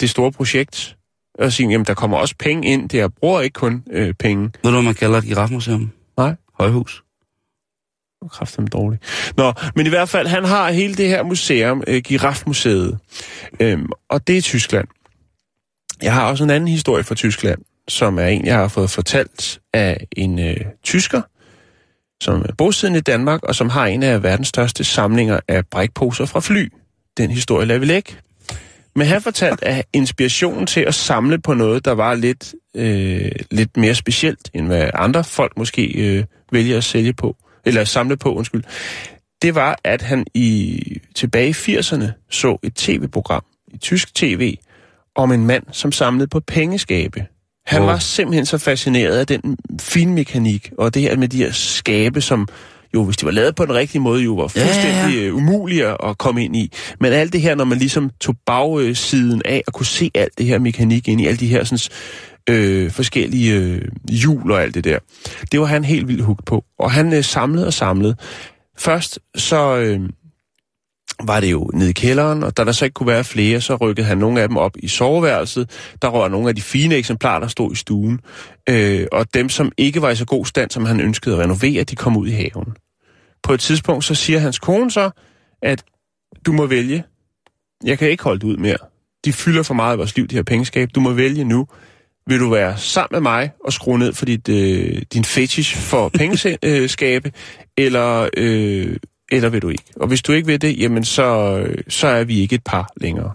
[0.00, 0.96] det store projekt.
[1.38, 4.42] Og sige, jamen der kommer også penge ind, det jeg bruger ikke kun øh, penge.
[4.42, 5.90] Ved du, hvad man kalder et girafmuseum?
[6.16, 6.34] Nej.
[6.58, 7.04] Højhus.
[8.30, 9.02] Kræften dårligt.
[9.36, 12.98] Nå, men i hvert fald, han har hele det her museum, øh, Girafmuseet,
[13.60, 14.88] øhm, og det er Tyskland.
[16.02, 17.58] Jeg har også en anden historie fra Tyskland,
[17.88, 21.22] som er en, jeg har fået fortalt af en øh, tysker,
[22.22, 26.24] som er bosiddende i Danmark, og som har en af verdens største samlinger af brækposer
[26.24, 26.72] fra fly.
[27.16, 28.12] Den historie lader vi lægge.
[28.96, 33.76] Men han fortalte, at inspirationen til at samle på noget, der var lidt, øh, lidt
[33.76, 38.34] mere specielt, end hvad andre folk måske øh, vælger at sælge på, eller samle på,
[38.34, 38.64] undskyld,
[39.42, 40.80] det var, at han i
[41.14, 44.56] tilbage i 80'erne så et tv-program i tysk tv
[45.14, 47.26] om en mand, som samlede på pengeskabe.
[47.66, 47.90] Han Wow.
[47.90, 52.48] var simpelthen så fascineret af den finmekanik, og det her med de her skabe, som
[52.94, 54.72] jo, hvis de var lavet på den rigtige måde, jo var Ja, ja, ja.
[54.72, 56.72] fuldstændig ja, umulige at komme ind i.
[57.00, 60.46] Men alt det her, når man ligesom tog bagsiden af og kunne se alt det
[60.46, 61.78] her mekanik ind i, alle de her sådan,
[62.50, 64.98] øh, forskellige øh, hjul og alt det der,
[65.52, 66.64] det var han helt vildt hugt på.
[66.78, 68.16] Og han øh, samlede og samlede.
[68.78, 70.00] Først så øh,
[71.22, 73.76] var det jo nede i kælderen, og da der så ikke kunne være flere, så
[73.76, 75.94] rykkede han nogle af dem op i soveværelset.
[76.02, 78.20] Der rør nogle af de fine eksemplarer, der stod i stuen.
[78.68, 81.82] Øh, og dem, som ikke var i så god stand, som han ønskede at renovere,
[81.82, 82.76] de kom ud i haven.
[83.42, 85.10] På et tidspunkt, så siger hans kone så,
[85.62, 85.84] at
[86.46, 87.04] du må vælge.
[87.84, 88.76] Jeg kan ikke holde det ud mere.
[89.24, 90.88] De fylder for meget af vores liv, de her pengeskab.
[90.94, 91.66] Du må vælge nu.
[92.26, 96.08] Vil du være sammen med mig og skrue ned for dit, øh, din fetish for
[96.18, 97.32] pengeskabe, øh,
[97.76, 98.96] eller, øh,
[99.36, 99.84] eller vil du ikke?
[99.96, 101.58] Og hvis du ikke vil det, jamen så,
[101.88, 103.32] så er vi ikke et par længere.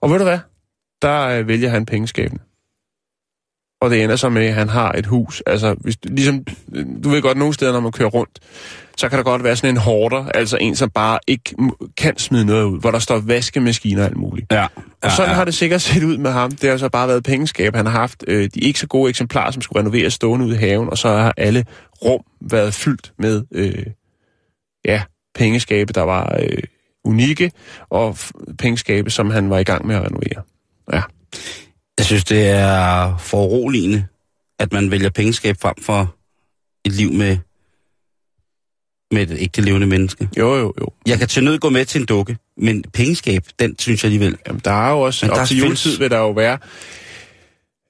[0.00, 0.38] Og ved du hvad?
[1.02, 2.38] Der øh, vælger han pengeskaben.
[3.80, 5.42] og det ender så med, at han har et hus.
[5.46, 6.44] Altså, hvis, du- ligesom,
[7.04, 8.38] du ved godt, nogle steder, når man kører rundt,
[8.96, 11.56] så kan der godt være sådan en hårder, altså en, som bare ikke
[11.96, 14.52] kan smide noget ud, hvor der står vaskemaskiner og alt muligt.
[14.52, 14.66] Ja.
[15.02, 16.50] Og sådan ja, har det sikkert set ud med ham.
[16.50, 17.74] Det har så bare været pengeskab.
[17.76, 20.58] Han har haft øh, de ikke så gode eksemplarer, som skulle renoveres stående ude i
[20.58, 21.64] haven, og så har alle
[22.04, 23.86] rum været fyldt med øh,
[24.84, 25.02] ja,
[25.34, 26.62] pengeskabe, der var øh,
[27.04, 27.52] unikke,
[27.90, 28.16] og
[28.58, 30.42] pengeskabe, som han var i gang med at renovere.
[30.92, 31.02] Ja.
[31.98, 34.06] Jeg synes, det er foruroligende,
[34.58, 36.14] at man vælger pengeskab frem for
[36.84, 37.38] et liv med,
[39.12, 40.28] med et ægte levende menneske.
[40.38, 40.88] Jo, jo, jo.
[41.06, 44.36] Jeg kan til nød gå med til en dukke, men pengeskab, den synes jeg alligevel.
[44.46, 46.58] Jamen, der er jo også, Men op til findes- juletid vil der jo være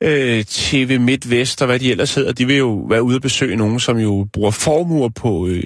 [0.03, 3.57] øh, TV MidtVest og hvad de ellers hedder, de vil jo være ude at besøge
[3.57, 5.63] nogen, som jo bruger formuer på øh,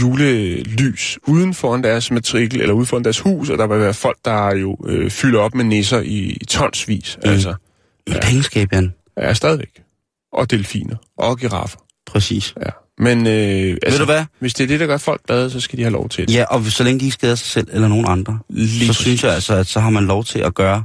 [0.00, 4.18] julelys uden foran deres matrikel, eller ude foran deres hus, og der vil være folk,
[4.24, 7.18] der jo øh, fylder op med nisser i, i tonsvis.
[7.24, 7.30] Mm.
[7.30, 7.54] Altså,
[8.06, 8.94] Men pengeskab, Jan.
[9.16, 9.82] er stadigvæk.
[10.32, 10.96] Og delfiner.
[11.18, 11.78] Og giraffer.
[12.06, 12.54] Præcis.
[12.60, 12.70] Ja.
[12.98, 14.24] Men øh, altså, du hvad?
[14.38, 16.34] hvis det er det, der gør folk glade, så skal de have lov til det.
[16.34, 18.96] Ja, og så længe de ikke skader sig selv eller nogen andre, Lige så præcis.
[19.02, 20.84] synes jeg altså, at så har man lov til at gøre...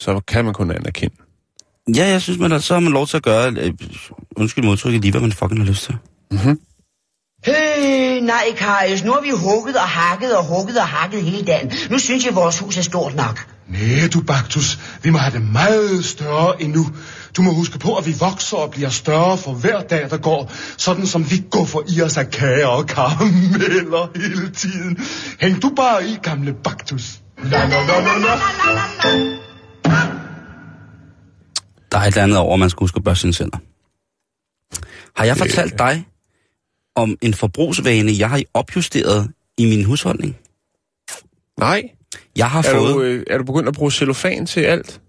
[0.00, 1.14] Så kan man kun anerkende.
[1.94, 3.52] Ja, jeg synes, man, så har man lov til at gøre...
[3.52, 3.72] Øh,
[4.36, 5.96] undskyld modtrykket lige, hvad man fucking har lyst til.
[7.48, 11.72] Øh, nej, Karius, nu har vi hugget og hakket og hugget og hakket hele dagen.
[11.90, 13.46] Nu synes jeg, vores hus er stort nok.
[13.68, 14.78] Nej, du Baktus.
[15.02, 16.86] Vi må have det meget større endnu.
[17.36, 20.52] Du må huske på, at vi vokser og bliver større for hver dag, der går.
[20.76, 24.98] Sådan som vi går for i os af kager og karameller hele tiden.
[25.40, 27.18] Hæng du bare i, gamle Baktus.
[27.44, 28.18] La, la, la, la,
[29.84, 30.27] la.
[31.92, 33.58] Der er et eller andet over, man skal huske at børste sine tænder.
[35.16, 36.06] Har jeg fortalt dig
[36.94, 40.36] om en forbrugsvane, jeg har opjusteret i min husholdning?
[41.58, 41.82] Nej.
[42.36, 42.94] Jeg har Er fået...
[42.94, 45.00] du, øh, er du begyndt at bruge cellofan til alt?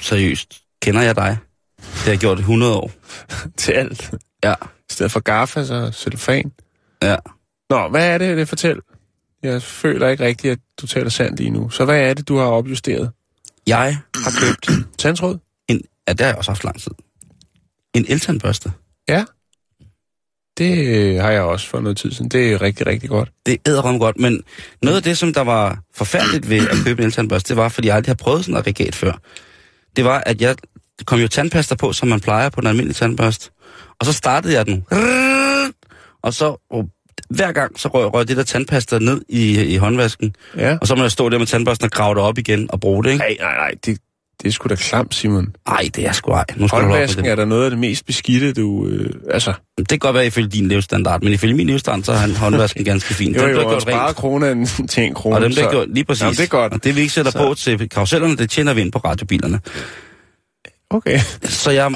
[0.00, 1.38] Seriøst, kender jeg dig?
[1.78, 2.90] Det har jeg gjort i 100 år.
[3.56, 4.14] til alt?
[4.44, 4.54] Ja.
[4.62, 6.52] I stedet for gaffa, så cellofan?
[7.02, 7.16] Ja.
[7.70, 8.80] Nå, hvad er det, det fortæl?
[9.42, 11.70] Jeg føler ikke rigtigt, at du taler sandt lige nu.
[11.70, 13.12] Så hvad er det, du har opjusteret?
[13.66, 14.86] Jeg har købt...
[14.98, 15.38] Tandsråd?
[15.68, 16.92] En, ja, det har jeg også haft lang tid.
[17.94, 18.72] En eltandbørste.
[19.08, 19.24] Ja.
[20.58, 22.28] Det øh, har jeg også for noget tid siden.
[22.28, 23.30] Det er rigtig, rigtig godt.
[23.46, 24.42] Det er godt, men
[24.82, 27.88] noget af det, som der var forfærdeligt ved at købe en eltandbørste, det var, fordi
[27.88, 29.12] jeg aldrig har prøvet sådan noget aggregat før.
[29.96, 30.56] Det var, at jeg
[31.04, 33.50] kom jo tandpasta på, som man plejer på en almindelig tandbørste.
[33.98, 34.86] Og så startede jeg den.
[36.22, 36.88] Og så og
[37.30, 40.36] hver gang, så røg, røg det der tandpasta ned i, i håndvasken.
[40.56, 40.78] Ja.
[40.80, 43.04] Og så må jeg stå der med tandbørsten og grave det op igen og bruge
[43.04, 43.18] det, ikke?
[43.24, 43.70] Nej, nej, nej.
[43.86, 43.98] Det,
[44.42, 45.54] det er sgu da klamt, Simon.
[45.68, 46.44] Nej, det er sgu ej.
[46.56, 48.86] Nu skal Håndvasken er da noget af det mest beskidte, du...
[48.86, 52.16] Øh, altså, Det kan godt være ifølge din levestandard, men ifølge min levestandard, så er
[52.16, 53.32] han håndvasken ganske fin.
[53.34, 55.36] jo, jo, bliver og spare kronen til en krone.
[55.36, 56.22] Og dem bliver så- gjort lige præcis.
[56.22, 56.72] Jamen, det er godt.
[56.72, 59.60] Og det vi ikke sætter Så- på til karusellerne, det tjener vi ind på radiobilerne.
[60.90, 61.18] Okay.
[61.44, 61.94] Så jeg,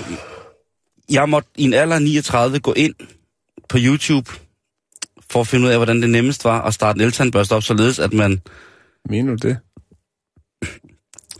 [1.11, 2.95] jeg måtte i en alder af 39 gå ind
[3.69, 4.31] på YouTube
[5.31, 7.99] for at finde ud af, hvordan det nemmest var at starte en eltandbørste op, således
[7.99, 8.41] at man...
[9.09, 9.59] Mener du det?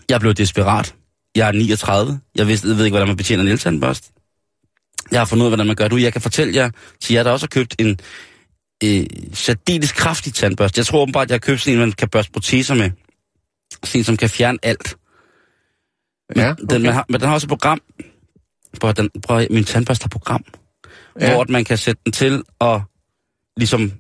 [0.09, 0.95] Jeg blev desperat.
[1.37, 2.21] Jeg er 39.
[2.35, 4.13] Jeg, vidste, jeg ved ikke, hvordan man betjener en eltandbørste.
[5.11, 6.03] Jeg har fundet ud af, hvordan man gør det.
[6.03, 6.71] Jeg kan fortælle jer,
[7.01, 7.99] til jer, der også har købt en
[8.85, 10.79] øh, særdeles kraftig tandbørste.
[10.79, 12.91] Jeg tror åbenbart, at jeg har købt sådan en, man kan børste proteser med.
[13.85, 14.97] Sådan en, som kan fjerne alt.
[16.29, 17.81] Men, Ja, den, man har, men den har også et program.
[18.81, 20.45] Prøv, den, prøv, min tandbørste har program.
[21.21, 21.33] Ja.
[21.33, 22.81] Hvor at man kan sætte den til at
[23.57, 23.93] ligesom,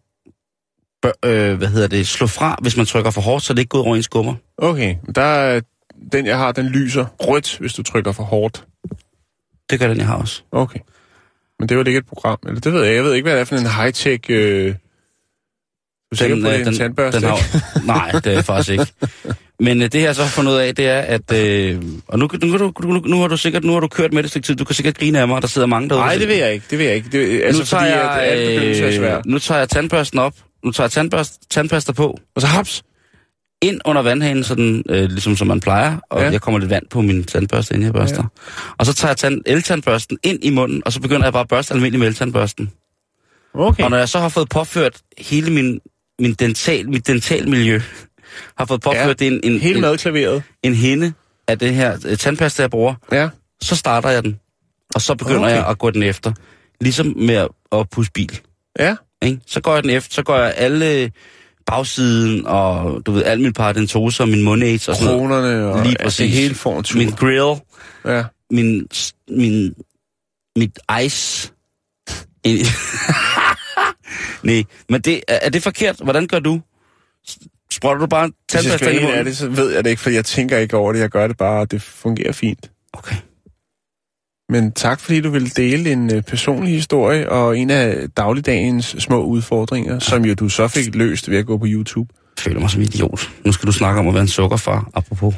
[1.02, 3.68] bør, øh, hvad hedder det, slå fra, hvis man trykker for hårdt, så det ikke
[3.68, 4.34] går over en skummer.
[4.58, 5.60] Okay, der er,
[6.12, 8.64] den jeg har, den lyser rødt, hvis du trykker for hårdt.
[9.70, 10.42] Det gør den, jeg har også.
[10.52, 10.80] Okay.
[11.58, 12.38] Men det er jo ikke et program.
[12.46, 12.94] Eller det ved jeg.
[12.94, 14.30] Jeg ved ikke, hvad det er for en high-tech...
[14.30, 14.74] Øh...
[16.10, 17.58] Du er sikker på, det er en tandbørste, den ikke?
[17.58, 18.86] har, Nej, det er jeg faktisk ikke.
[19.60, 21.32] Men øh, det jeg så har fundet ud af, det er, at...
[21.32, 24.22] Øh, og nu, nu, nu, nu, nu, har du sikkert nu har du kørt med
[24.22, 24.56] det et stykke tid.
[24.56, 26.04] Du kan sikkert grine af mig, der sidder mange derude.
[26.04, 26.66] Nej, det ved jeg ikke.
[26.70, 27.08] Det ved jeg ikke.
[27.12, 29.26] Det, altså, nu tager fordi, jeg, at begyndelse er svært.
[29.26, 30.34] nu tager jeg tandbørsten op.
[30.64, 32.18] Nu tager jeg tandbørst, tandpasta på.
[32.34, 32.82] Og så haps.
[33.62, 35.96] Ind under vandhanen, sådan, øh, ligesom som man plejer.
[36.10, 36.30] Og ja.
[36.30, 38.22] jeg kommer lidt vand på min tandbørste, inden jeg børster.
[38.22, 38.72] Ja.
[38.78, 41.48] Og så tager jeg tand, eltandbørsten ind i munden, og så begynder jeg bare at
[41.48, 42.70] børste almindelig med eltandbørsten.
[43.54, 43.84] Okay.
[43.84, 45.80] Og når jeg så har fået påført hele min,
[46.18, 47.80] min dental, mit dentalmiljø,
[48.58, 50.42] har fået påført Ja, en, en, Hele en, madklaveret.
[50.62, 51.12] en hende
[51.48, 53.28] af det her øh, tandpasta, jeg bruger, Ja.
[53.62, 54.38] så starter jeg den.
[54.94, 55.54] Og så begynder Okay.
[55.56, 56.32] jeg at gå den efter.
[56.80, 58.40] Ligesom med at, at pusse bil.
[58.78, 58.96] Ja.
[59.22, 59.40] Ikke?
[59.46, 61.12] Så går jeg den efter, så går jeg alle
[61.66, 65.18] bagsiden, og du ved, al min paradentose og min mundage og sådan noget.
[65.20, 66.16] Kronerne og Lige præcis.
[66.16, 66.98] det hele en tur.
[66.98, 67.60] Min grill,
[68.04, 68.24] Ja.
[68.50, 68.88] min,
[69.28, 69.74] min,
[70.56, 71.52] mit ice.
[72.44, 72.58] En-
[74.42, 75.96] Nej, men det, er, er det forkert?
[76.02, 76.60] Hvordan gør du?
[77.76, 79.26] Sprøjter du bare tandpasta i munden?
[79.26, 81.00] det, så ved jeg det ikke, for jeg tænker ikke over det.
[81.00, 82.70] Jeg gør det bare, og det fungerer fint.
[82.92, 83.16] Okay.
[84.48, 89.24] Men tak, fordi du ville dele en øh, personlig historie og en af dagligdagens små
[89.24, 92.14] udfordringer, som jo du så fik løst ved at gå på YouTube.
[92.36, 93.30] Jeg føler mig som idiot.
[93.44, 95.34] Nu skal du snakke om at være en sukkerfar, apropos.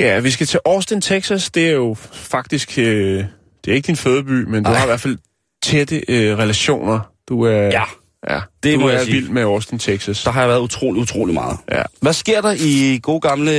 [0.00, 1.50] Ja, vi skal til Austin, Texas.
[1.50, 2.78] Det er jo faktisk...
[2.78, 3.24] Øh,
[3.64, 4.76] det er ikke din fødeby, men du Ej.
[4.76, 5.18] har i hvert fald
[5.62, 7.00] tætte øh, relationer.
[7.28, 7.62] Du er...
[7.62, 7.84] Ja,
[8.28, 9.12] ja det du må er jeg sige.
[9.12, 10.22] vild med Austin, Texas.
[10.24, 11.56] Der har jeg været utrolig, utrolig meget.
[11.72, 11.82] Ja.
[12.00, 13.50] Hvad sker der i gode gamle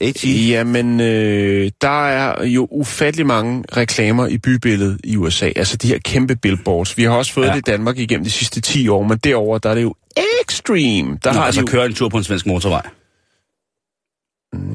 [0.00, 0.24] AT?
[0.24, 5.50] Jamen, øh, der er jo ufattelig mange reklamer i bybilledet i USA.
[5.56, 6.96] Altså de her kæmpe billboards.
[6.96, 7.50] Vi har også fået Ja.
[7.52, 9.94] det i Danmark igennem de sidste 10 år, men derover der er det jo
[10.44, 11.18] extreme.
[11.24, 12.82] Der Nå, har altså de jo, køre en tur på en svensk motorvej.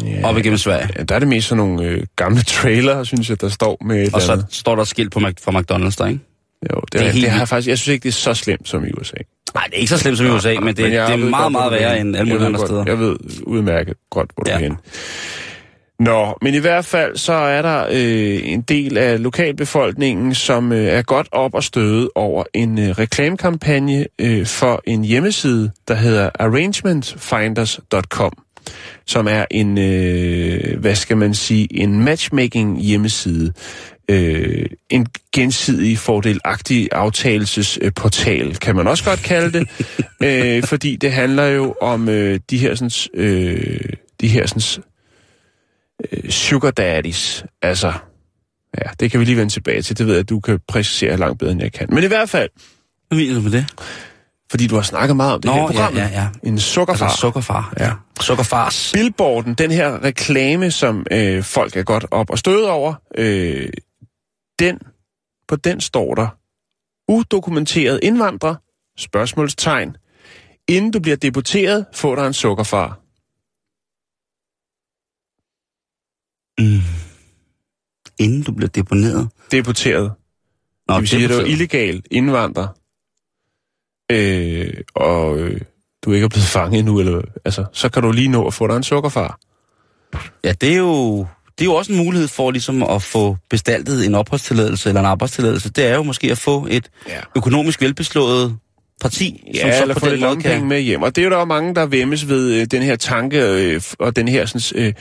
[0.06, 0.90] ja, Op igennem Sverige.
[0.98, 4.14] ja, der er det mest sådan nogle øh, gamle trailer, synes jeg, der står med
[4.14, 4.46] Og så andet.
[4.50, 6.20] står der skilt på Mac- fra McDonald's der, ikke?
[6.74, 8.70] Jo, det, det er helt det har faktisk, jeg synes ikke, det er så slemt
[8.70, 9.16] som i USA.
[9.56, 11.44] Nej, det er ikke så slemt som i USA, men det, jeg det er meget,
[11.44, 12.84] godt, meget du værre end alle mulige andre godt- steder.
[12.88, 14.56] Jeg ved udmærket godt, hvor du Ja.
[14.56, 14.78] er henne.
[16.00, 20.86] Nå, men i hvert fald så er der øh, en del af lokalbefolkningen, som øh,
[20.86, 26.30] er godt op og støde over en øh, reklamekampagne øh, for en hjemmeside, der hedder
[26.40, 28.32] arrangementfinders.com,
[29.06, 33.54] som er en, øh, hvad skal man sige, en matchmaking hjemmeside.
[34.10, 39.68] Øh, en gensidig fordelagtig aftagelsesportal, kan man også godt kalde det,
[40.24, 43.80] øh, fordi det handler jo om øh, de her sådan, øh,
[44.22, 44.84] de her sådan,
[46.12, 47.46] øh, sugar daddies.
[47.62, 47.94] Altså,
[48.78, 49.98] ja, det kan vi lige vende tilbage til.
[49.98, 51.88] Det ved jeg, at du kan præcisere langt bedre, end jeg kan.
[51.92, 52.50] Men i hvert fald,
[53.08, 53.66] Hvad mener du med det?
[54.52, 55.96] fordi du har snakket meget om det Nå, her ja, program.
[55.96, 56.28] ja, ja.
[56.44, 57.06] En sukkerfar.
[57.06, 57.74] Altså sukkerfar.
[57.80, 57.92] Ja.
[58.22, 58.92] Sukkerfars.
[58.94, 63.68] Billboarden, den her reklame, som øh, folk er godt op og støde over, øh,
[64.60, 64.80] den,
[65.48, 66.28] på den står der,
[67.08, 68.56] udokumenteret indvandrer,
[68.98, 69.98] spørgsmålstegn,
[70.68, 73.00] inden du bliver deporteret, får dig en sukkerfar.
[76.60, 76.82] Mm.
[78.20, 79.30] Inden du bliver deponeret.
[79.52, 80.12] Deporteret.
[80.88, 82.68] Nå, det vil sige, at du er illegal indvandrer,
[84.12, 85.62] øh, og øh,
[86.06, 88.68] du ikke er blevet fanget endnu, eller, altså, så kan du lige nå at få
[88.68, 89.40] dig en sukkerfar.
[90.44, 91.28] Ja, det er jo...
[91.60, 95.06] Det er jo også en mulighed for ligesom at få bestaltet en opholdstilladelse eller en
[95.08, 95.70] arbejdstilladelse.
[95.70, 97.14] Det er jo måske at få et Ja.
[97.36, 98.56] økonomisk velbeslået
[99.02, 100.68] parti, Ja, som så eller på den måde kan...
[100.68, 101.02] med hjem.
[101.02, 103.82] Og det er jo der jo mange, der vemmes ved øh, den her tanke øh,
[104.00, 104.94] og den her sådan, øh,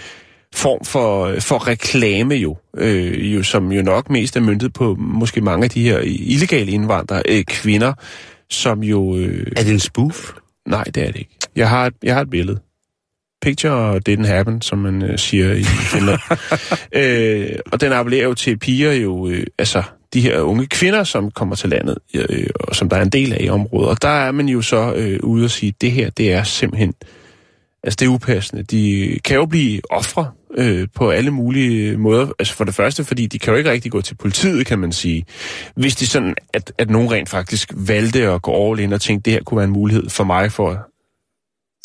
[0.54, 5.40] form for, for reklame jo, øh, jo, som jo nok mest er myndet på måske
[5.40, 7.92] mange af de her illegale indvandrere, øh, kvinder,
[8.50, 9.16] som jo...
[9.16, 10.32] Øh, Er det en spoof?
[10.66, 11.36] nej, det er det ikke.
[11.57, 12.59] Jeg har et, jeg har et billede.
[13.47, 16.18] Picture didn't happen, som man øh, siger i Finland.
[17.03, 19.82] øh, og den appellerer jo til piger jo, øh, altså
[20.12, 23.32] de her unge kvinder, som kommer til landet, øh, og som der er en del
[23.32, 23.88] af i området.
[23.88, 26.94] Og der er man jo så øh, ude og sige, det her, det er simpelthen,
[27.82, 28.62] altså det er upassende.
[28.62, 32.28] De kan jo blive ofre øh, på alle mulige måder.
[32.38, 34.92] Altså for det første, fordi de kan jo ikke rigtig gå til politiet, kan man
[34.92, 35.24] sige.
[35.76, 39.30] Hvis de sådan, at, at nogen rent faktisk valgte at gå all in og tænkte,
[39.30, 40.88] det her kunne være en mulighed for mig for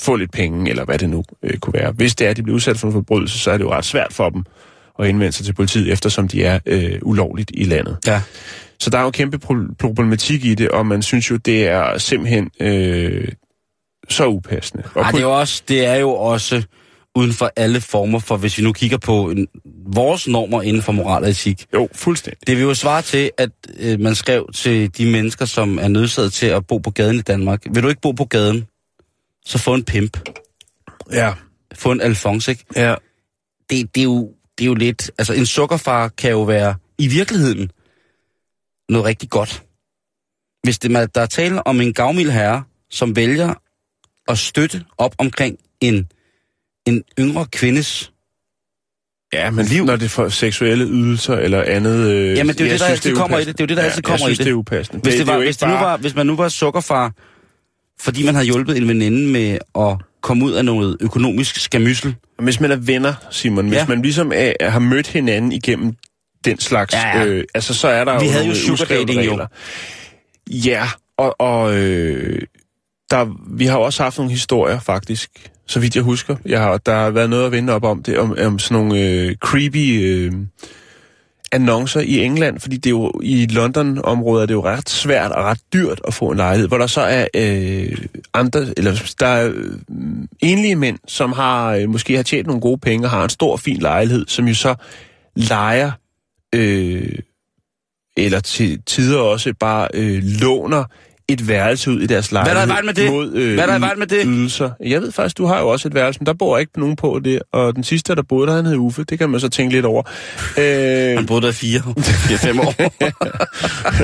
[0.02, 1.92] få lidt penge, eller hvad det nu øh, kunne være.
[1.92, 3.86] Hvis det er, at de bliver udsat for en forbrydelse, så er det jo ret
[3.86, 4.44] svært for dem
[5.00, 7.98] at indvende sig til politiet, eftersom de er øh, ulovligt i landet.
[8.08, 8.22] Ja.
[8.80, 11.98] Så der er jo kæmpe pro- problematik i det, og man synes jo, det er
[11.98, 13.28] simpelthen øh,
[14.10, 14.84] så upassende.
[14.96, 16.64] Og Ej, det, er jo også, det er jo også
[17.16, 19.48] uden for alle former for, hvis vi nu kigger på en,
[19.94, 21.66] vores normer inden for moral og etik.
[21.74, 22.48] Jo, fuldstændig.
[22.48, 23.50] Det vil jo svare til, at
[23.80, 27.22] øh, man skrev til de mennesker, som er nødsaget til at bo på gaden i
[27.22, 27.62] Danmark.
[27.74, 28.68] Vil du ikke bo på gaden,
[29.46, 30.18] så få en pimp.
[31.12, 31.34] Ja.
[31.74, 32.66] Få en Alphonse, ikke?
[32.76, 32.96] Ja.
[33.70, 35.12] Det, det, er jo, det er jo lidt...
[35.18, 37.72] Altså, en sukkerfar kan jo være i virkeligheden
[38.90, 39.64] noget rigtig godt.
[40.64, 43.54] Hvis det, man- der er tale om en gavmild herre, som vælger
[44.28, 46.08] at støtte op omkring en,
[46.86, 48.12] en yngre kvindes
[49.34, 49.86] Ja, men Liv.
[49.86, 52.10] når det er for seksuelle ydelser eller andet...
[52.12, 53.58] Øh, Jamen, det er jo jeg det, der synes, altid kommer i det.
[53.58, 54.46] Det er jo det, der ja, altid kommer jeg i synes, det.
[54.46, 55.02] det er upassende.
[55.02, 57.14] Hvis, det, var, jo hvis, det nu var, hvis man nu var sukkerfar,
[58.02, 62.16] fordi man havde hjulpet en veninde med at komme ud af noget økonomisk skamyssel.
[62.40, 63.86] Hvis man er venner, Simon, hvis Ja.
[63.88, 65.94] man ligesom er, har mødt hinanden igennem
[66.46, 66.94] den slags...
[66.94, 67.26] Ja, ja.
[67.26, 69.46] Øh, altså, så er der Vi jo havde jo sugar dating, jo.
[70.50, 70.88] Ja,
[71.18, 72.42] og, og øh,
[73.12, 75.30] der, vi har også haft nogle historier, faktisk,
[75.68, 76.36] så vidt jeg husker.
[76.46, 79.02] Jeg har, der har været noget at vende op om det, om, om sådan nogle
[79.02, 80.02] øh, creepy...
[80.04, 80.32] Øh,
[81.52, 85.44] annoncer i England, fordi det er jo i London-området er det jo ret svært og
[85.44, 87.98] ret dyrt at få en lejlighed, hvor der så er øh,
[88.34, 89.78] andre, eller der er øh,
[90.40, 93.58] enlige mænd, som har øh, måske har tjent nogle gode penge og har en stor,
[93.58, 94.76] fin lejlighed, som jo så
[95.36, 95.92] lejer,
[96.56, 97.20] øh,
[98.18, 100.84] eller til tider også bare øh, låner
[101.34, 102.56] et værelse ud i deres lejlighed.
[102.56, 103.12] Hvad er der vejen med det?
[103.12, 104.22] Mod, øh, Hvad er der vejen med det?
[104.26, 104.70] Ydelser.
[104.86, 107.20] Jeg ved faktisk, du har jo også et værelse, men der bor ikke nogen på
[107.24, 107.40] det.
[107.54, 109.04] Og den sidste, der boede der, han hed Uffe.
[109.04, 110.04] Det kan man så tænke lidt over.
[110.58, 112.74] Øh, Han boede der fire, fire fem år.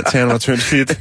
[0.09, 0.99] til han var tyndsfit.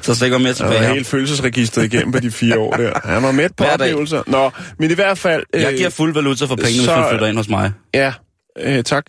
[0.00, 0.78] så stikker mere Han tilbage.
[0.80, 0.92] her.
[0.94, 2.92] helt følelsesregistret igennem på de fire år der.
[3.04, 3.86] Han var med på Hver dag.
[3.86, 4.22] oplevelser.
[4.26, 5.42] Nå, men i hvert fald...
[5.54, 7.72] Jeg giver fuld valuta for pengene, hvis så- du flytter ind hos mig.
[7.94, 8.12] Ja,
[8.60, 9.04] øh, tak.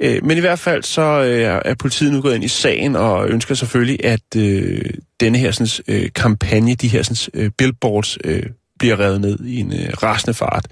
[0.00, 3.28] Øh, men i hvert fald så øh, er politiet nu gået ind i sagen og
[3.28, 4.84] ønsker selvfølgelig, at øh,
[5.20, 8.42] denne her sådan, øh, kampagne, de her sådan, øh, billboards, øh,
[8.78, 10.66] bliver revet ned i en øh, rasende fart.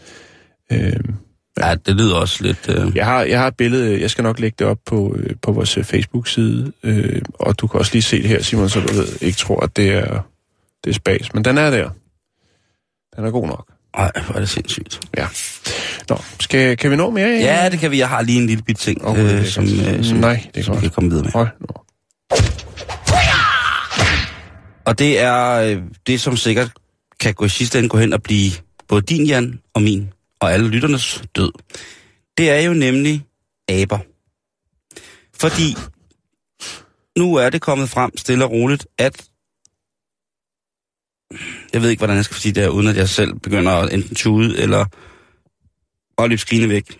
[0.72, 1.00] Øh,
[1.60, 2.68] Ja, det lyder også lidt...
[2.68, 2.96] Øh...
[2.96, 5.52] jeg, har, jeg har et billede, jeg skal nok lægge det op på, øh, på
[5.52, 9.22] vores Facebook-side, øh, og du kan også lige se det her, Simon, så du ved,
[9.22, 10.20] ikke tror, at det er,
[10.84, 11.34] det er spas.
[11.34, 11.90] Men den er der.
[13.16, 13.72] Den er god nok.
[13.98, 15.00] Ej, hvor er det sindssygt.
[15.16, 15.26] Ja.
[16.08, 17.28] Nå, skal, kan vi nå mere?
[17.28, 17.98] Ja, det kan vi.
[17.98, 20.64] Jeg har lige en lille bit ting, Okay, øh, som, øh, som, Nej, det er
[20.64, 21.32] som vi kan komme videre med.
[21.32, 21.66] Hold nu.
[24.84, 26.72] Og det er øh, det, som sikkert
[27.20, 28.50] kan gå i sidste ende gå hen og blive
[28.88, 31.52] både din, Jan, og min, og alle lytternes død.
[32.38, 33.24] Det er jo nemlig
[33.68, 33.98] aber.
[35.34, 35.76] Fordi
[37.18, 39.24] nu er det kommet frem stille og roligt, at
[41.72, 43.92] jeg ved ikke, hvordan jeg skal sige det her, uden at jeg selv begynder at
[43.92, 44.84] enten tude eller
[46.18, 46.98] at løbe skrigende væk.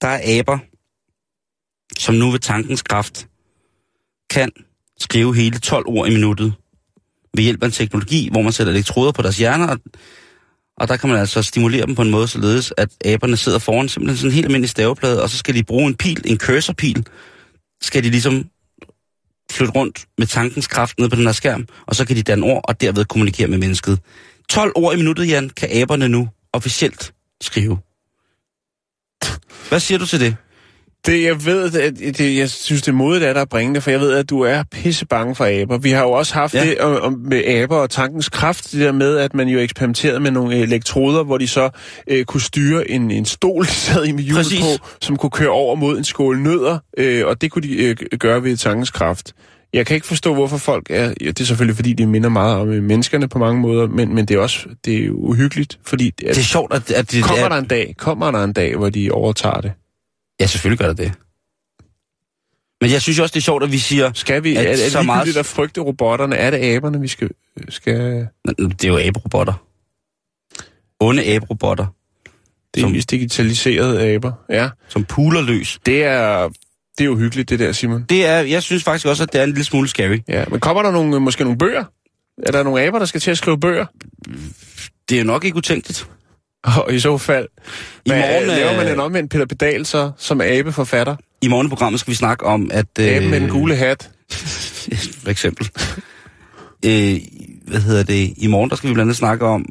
[0.00, 0.58] Der er aber,
[1.98, 3.28] som nu ved tankens kraft
[4.30, 4.52] kan
[4.98, 6.54] skrive hele 12 ord i minuttet
[7.34, 9.78] ved hjælp af en teknologi, hvor man sætter elektroder på deres hjerner, og,
[10.76, 13.88] og der kan man altså stimulere dem på en måde, således at aberne sidder foran
[13.88, 17.06] simpelthen sådan en helt almindelig staveplade, og så skal de bruge en pil, en cursorpil,
[17.82, 18.44] skal de ligesom
[19.52, 22.46] flytte rundt med tankens kraft ned på den her skærm, og så kan de danne
[22.46, 24.00] ord, og derved kommunikere med mennesket.
[24.48, 27.78] 12 ord i minuttet, Jan, kan aberne nu officielt skrive.
[29.68, 30.36] Hvad siger du til det?
[31.06, 33.82] Det, jeg ved, at det, jeg synes, det er modigt af dig at bringe det,
[33.82, 35.78] for jeg ved, at du er pisse bange for aber.
[35.78, 36.64] Vi har jo også haft Ja.
[36.64, 40.20] det om, om, med aber og tankens kraft, det der med, at man jo eksperimenterede
[40.20, 41.70] med nogle elektroder, hvor de så
[42.10, 45.48] øh, kunne styre en, en stol, de sad i med hjul på, som kunne køre
[45.50, 49.32] over mod en skål nødder, øh, og det kunne de øh, gøre ved tankens kraft.
[49.72, 51.12] Jeg kan ikke forstå, hvorfor folk er...
[51.20, 54.14] Ja, det er selvfølgelig, fordi de minder meget om øh, menneskerne på mange måder, men,
[54.14, 56.06] men det er også det er uhyggeligt, fordi...
[56.08, 57.48] At, Det er sjovt, at, at det kommer er...
[57.48, 59.72] der en dag, kommer der en dag, hvor de overtager det?
[60.40, 61.12] Ja, selvfølgelig gør det det.
[62.80, 64.12] Men jeg synes også, det er sjovt, at vi siger...
[64.14, 66.36] Skal vi, At er, er det så meget- ligegyldigt at frygte robotterne?
[66.36, 67.30] Er det aberne, vi skal...
[67.68, 68.28] skal
[68.58, 69.52] Det er jo aberobotter.
[71.00, 71.86] Onde aberobotter,
[72.74, 74.32] det er Som- digitaliserede aber.
[74.50, 75.78] Ja, som puler løs.
[75.86, 76.48] det er,
[76.98, 78.04] det er jo hyggeligt, det der, Simon.
[78.08, 80.18] Det er, jeg synes faktisk også, at det er en lille smule scary.
[80.28, 81.84] Ja, men kommer der nogle, måske nogle bøger?
[82.42, 83.86] Er der nogle aber, der skal til at skrive bøger?
[85.08, 86.10] Det er jo nok ikke utænkeligt.
[86.64, 87.48] Og i så fald,
[88.04, 91.16] I hvad, morgen, laver man øh, en omvendt Peter Pedal så, som abeforfatter?
[91.42, 92.86] I morgenprogrammet skal vi snakke om, at...
[92.98, 94.10] Aben med den gule hat.
[95.22, 95.70] For eksempel.
[96.84, 97.16] øh,
[97.68, 98.34] hvad hedder det?
[98.36, 99.66] I morgen der skal vi blandt andet snakke om,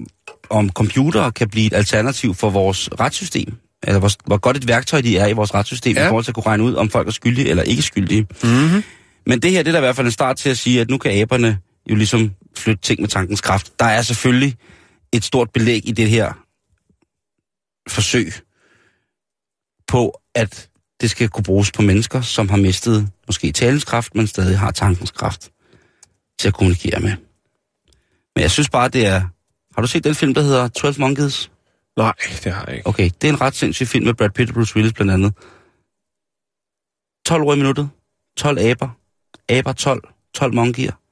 [0.50, 3.54] om computere kan blive et alternativ for vores retssystem.
[3.84, 6.02] Eller hvor, hvor godt et værktøj de er i vores retssystem, ja.
[6.02, 6.08] Ja.
[6.08, 8.28] i forhold til at kunne regne ud, om folk er skyldige eller ikke skyldige.
[8.44, 8.84] Mm-hmm.
[9.26, 10.90] Men det her, det er da i hvert fald en start til at sige, at
[10.90, 11.58] nu kan aberne
[11.90, 13.80] jo ligesom flytte ting med tankens kraft.
[13.80, 14.56] Der er selvfølgelig
[15.12, 16.43] et stort belæg i det her
[17.88, 18.34] forsøg
[19.88, 20.70] på, at
[21.02, 24.72] det skal kunne bruges på mennesker, som har mistet måske talens kraft, men stadig har
[24.72, 25.52] tankens kraft
[26.40, 27.12] til at kommunikere med.
[28.36, 29.20] Men jeg synes bare, det er...
[29.76, 31.52] Har du set den film, der hedder 12 Monkeys?
[31.98, 32.14] Nej,
[32.44, 32.88] det har jeg ikke.
[32.88, 35.34] Okay, det er en ret sindssyg film med Brad Pitt og Bruce Willis blandt andet.
[37.26, 37.90] 12 ord i minuttet.
[38.38, 38.90] 12 aber.
[39.50, 40.04] Aber 12.
[40.34, 41.03] 12 monkeyer.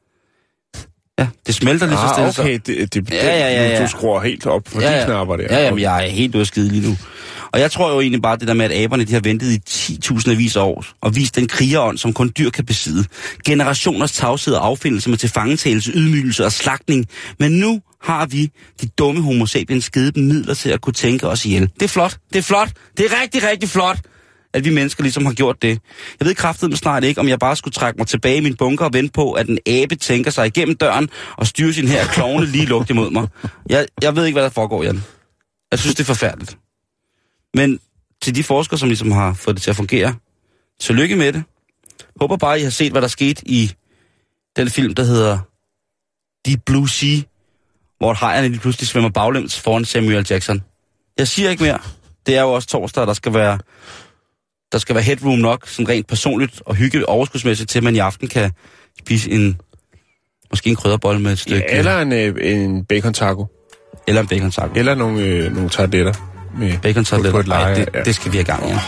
[1.22, 2.34] Ja, det smelter lige så Ah, stille.
[2.34, 3.84] så- okay, det, det, Ja, ja, ja, ja.
[3.84, 5.05] Du skruer helt op for ja, de ja.
[5.05, 5.43] knapper der.
[5.49, 6.97] Ja, jamen, jeg er helt ude skide lige nu.
[7.53, 9.59] Og jeg tror jo egentlig bare, det der med, at aberne de har ventet i
[9.69, 13.05] 10.000 vis af år, og vist den krigerånd, som kun dyr kan besidde.
[13.45, 17.05] Generationers tavshed og affindelse med tilfangetagelse, ydmygelse og slagtning.
[17.39, 18.49] Men nu har vi,
[18.82, 21.61] de dumme homo sapiens, givet dem midler til at kunne tænke os ihjel.
[21.74, 23.97] Det er flot, det er flot, det er rigtig, rigtig flot,
[24.54, 25.80] at vi mennesker ligesom har gjort det.
[26.20, 28.86] Jeg ved kraftedeme snart ikke, om jeg bare skulle trække mig tilbage i min bunker
[28.86, 32.45] og vente på, at en abe tænker sig igennem døren og styrer sin her klovne
[32.45, 33.28] lige lugt imod mig.
[33.70, 35.04] Jeg, jeg ved ikke, hvad der foregår, Jan.
[35.72, 36.58] Jeg synes, det er forfærdeligt.
[37.54, 37.80] Men
[38.22, 40.16] til de forskere, som ligesom har fået det til at fungere,
[40.80, 41.43] tillykke med det.
[42.20, 43.72] Håber bare, I har set, hvad der skete i
[44.56, 45.39] den film, der hedder
[46.45, 47.18] Deep Blue Sea,
[47.97, 50.64] hvor hejerne lige pludselig svømmer baglæns foran Samuel Jackson.
[51.18, 51.80] Jeg siger ikke mere.
[52.26, 53.60] Det er jo også torsdag, der skal være,
[54.72, 57.99] der skal være headroom nok, sådan rent personligt og hygge overskudsmæssigt, til at man i
[57.99, 58.51] aften kan
[58.99, 59.57] spise en,
[60.49, 61.65] måske en krydderbolle med et stykke...
[61.69, 63.47] Ja, eller en, øh, en bacon taco.
[64.07, 64.72] Eller en bacon taco.
[64.76, 66.13] Eller nogle, øh, nogle tartletter.
[66.57, 67.43] Med bacon tartletter.
[67.43, 68.03] Nej, det, ja.
[68.03, 68.72] det skal vi have gang i.
[68.72, 68.80] Ja.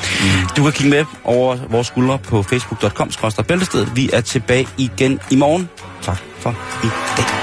[0.58, 3.96] Du kan kigge med over vores skuldre på facebook.com-bæltestedet.
[3.96, 5.70] Vi er tilbage igen i morgen.
[6.02, 6.50] Tak for
[6.84, 7.43] i dag.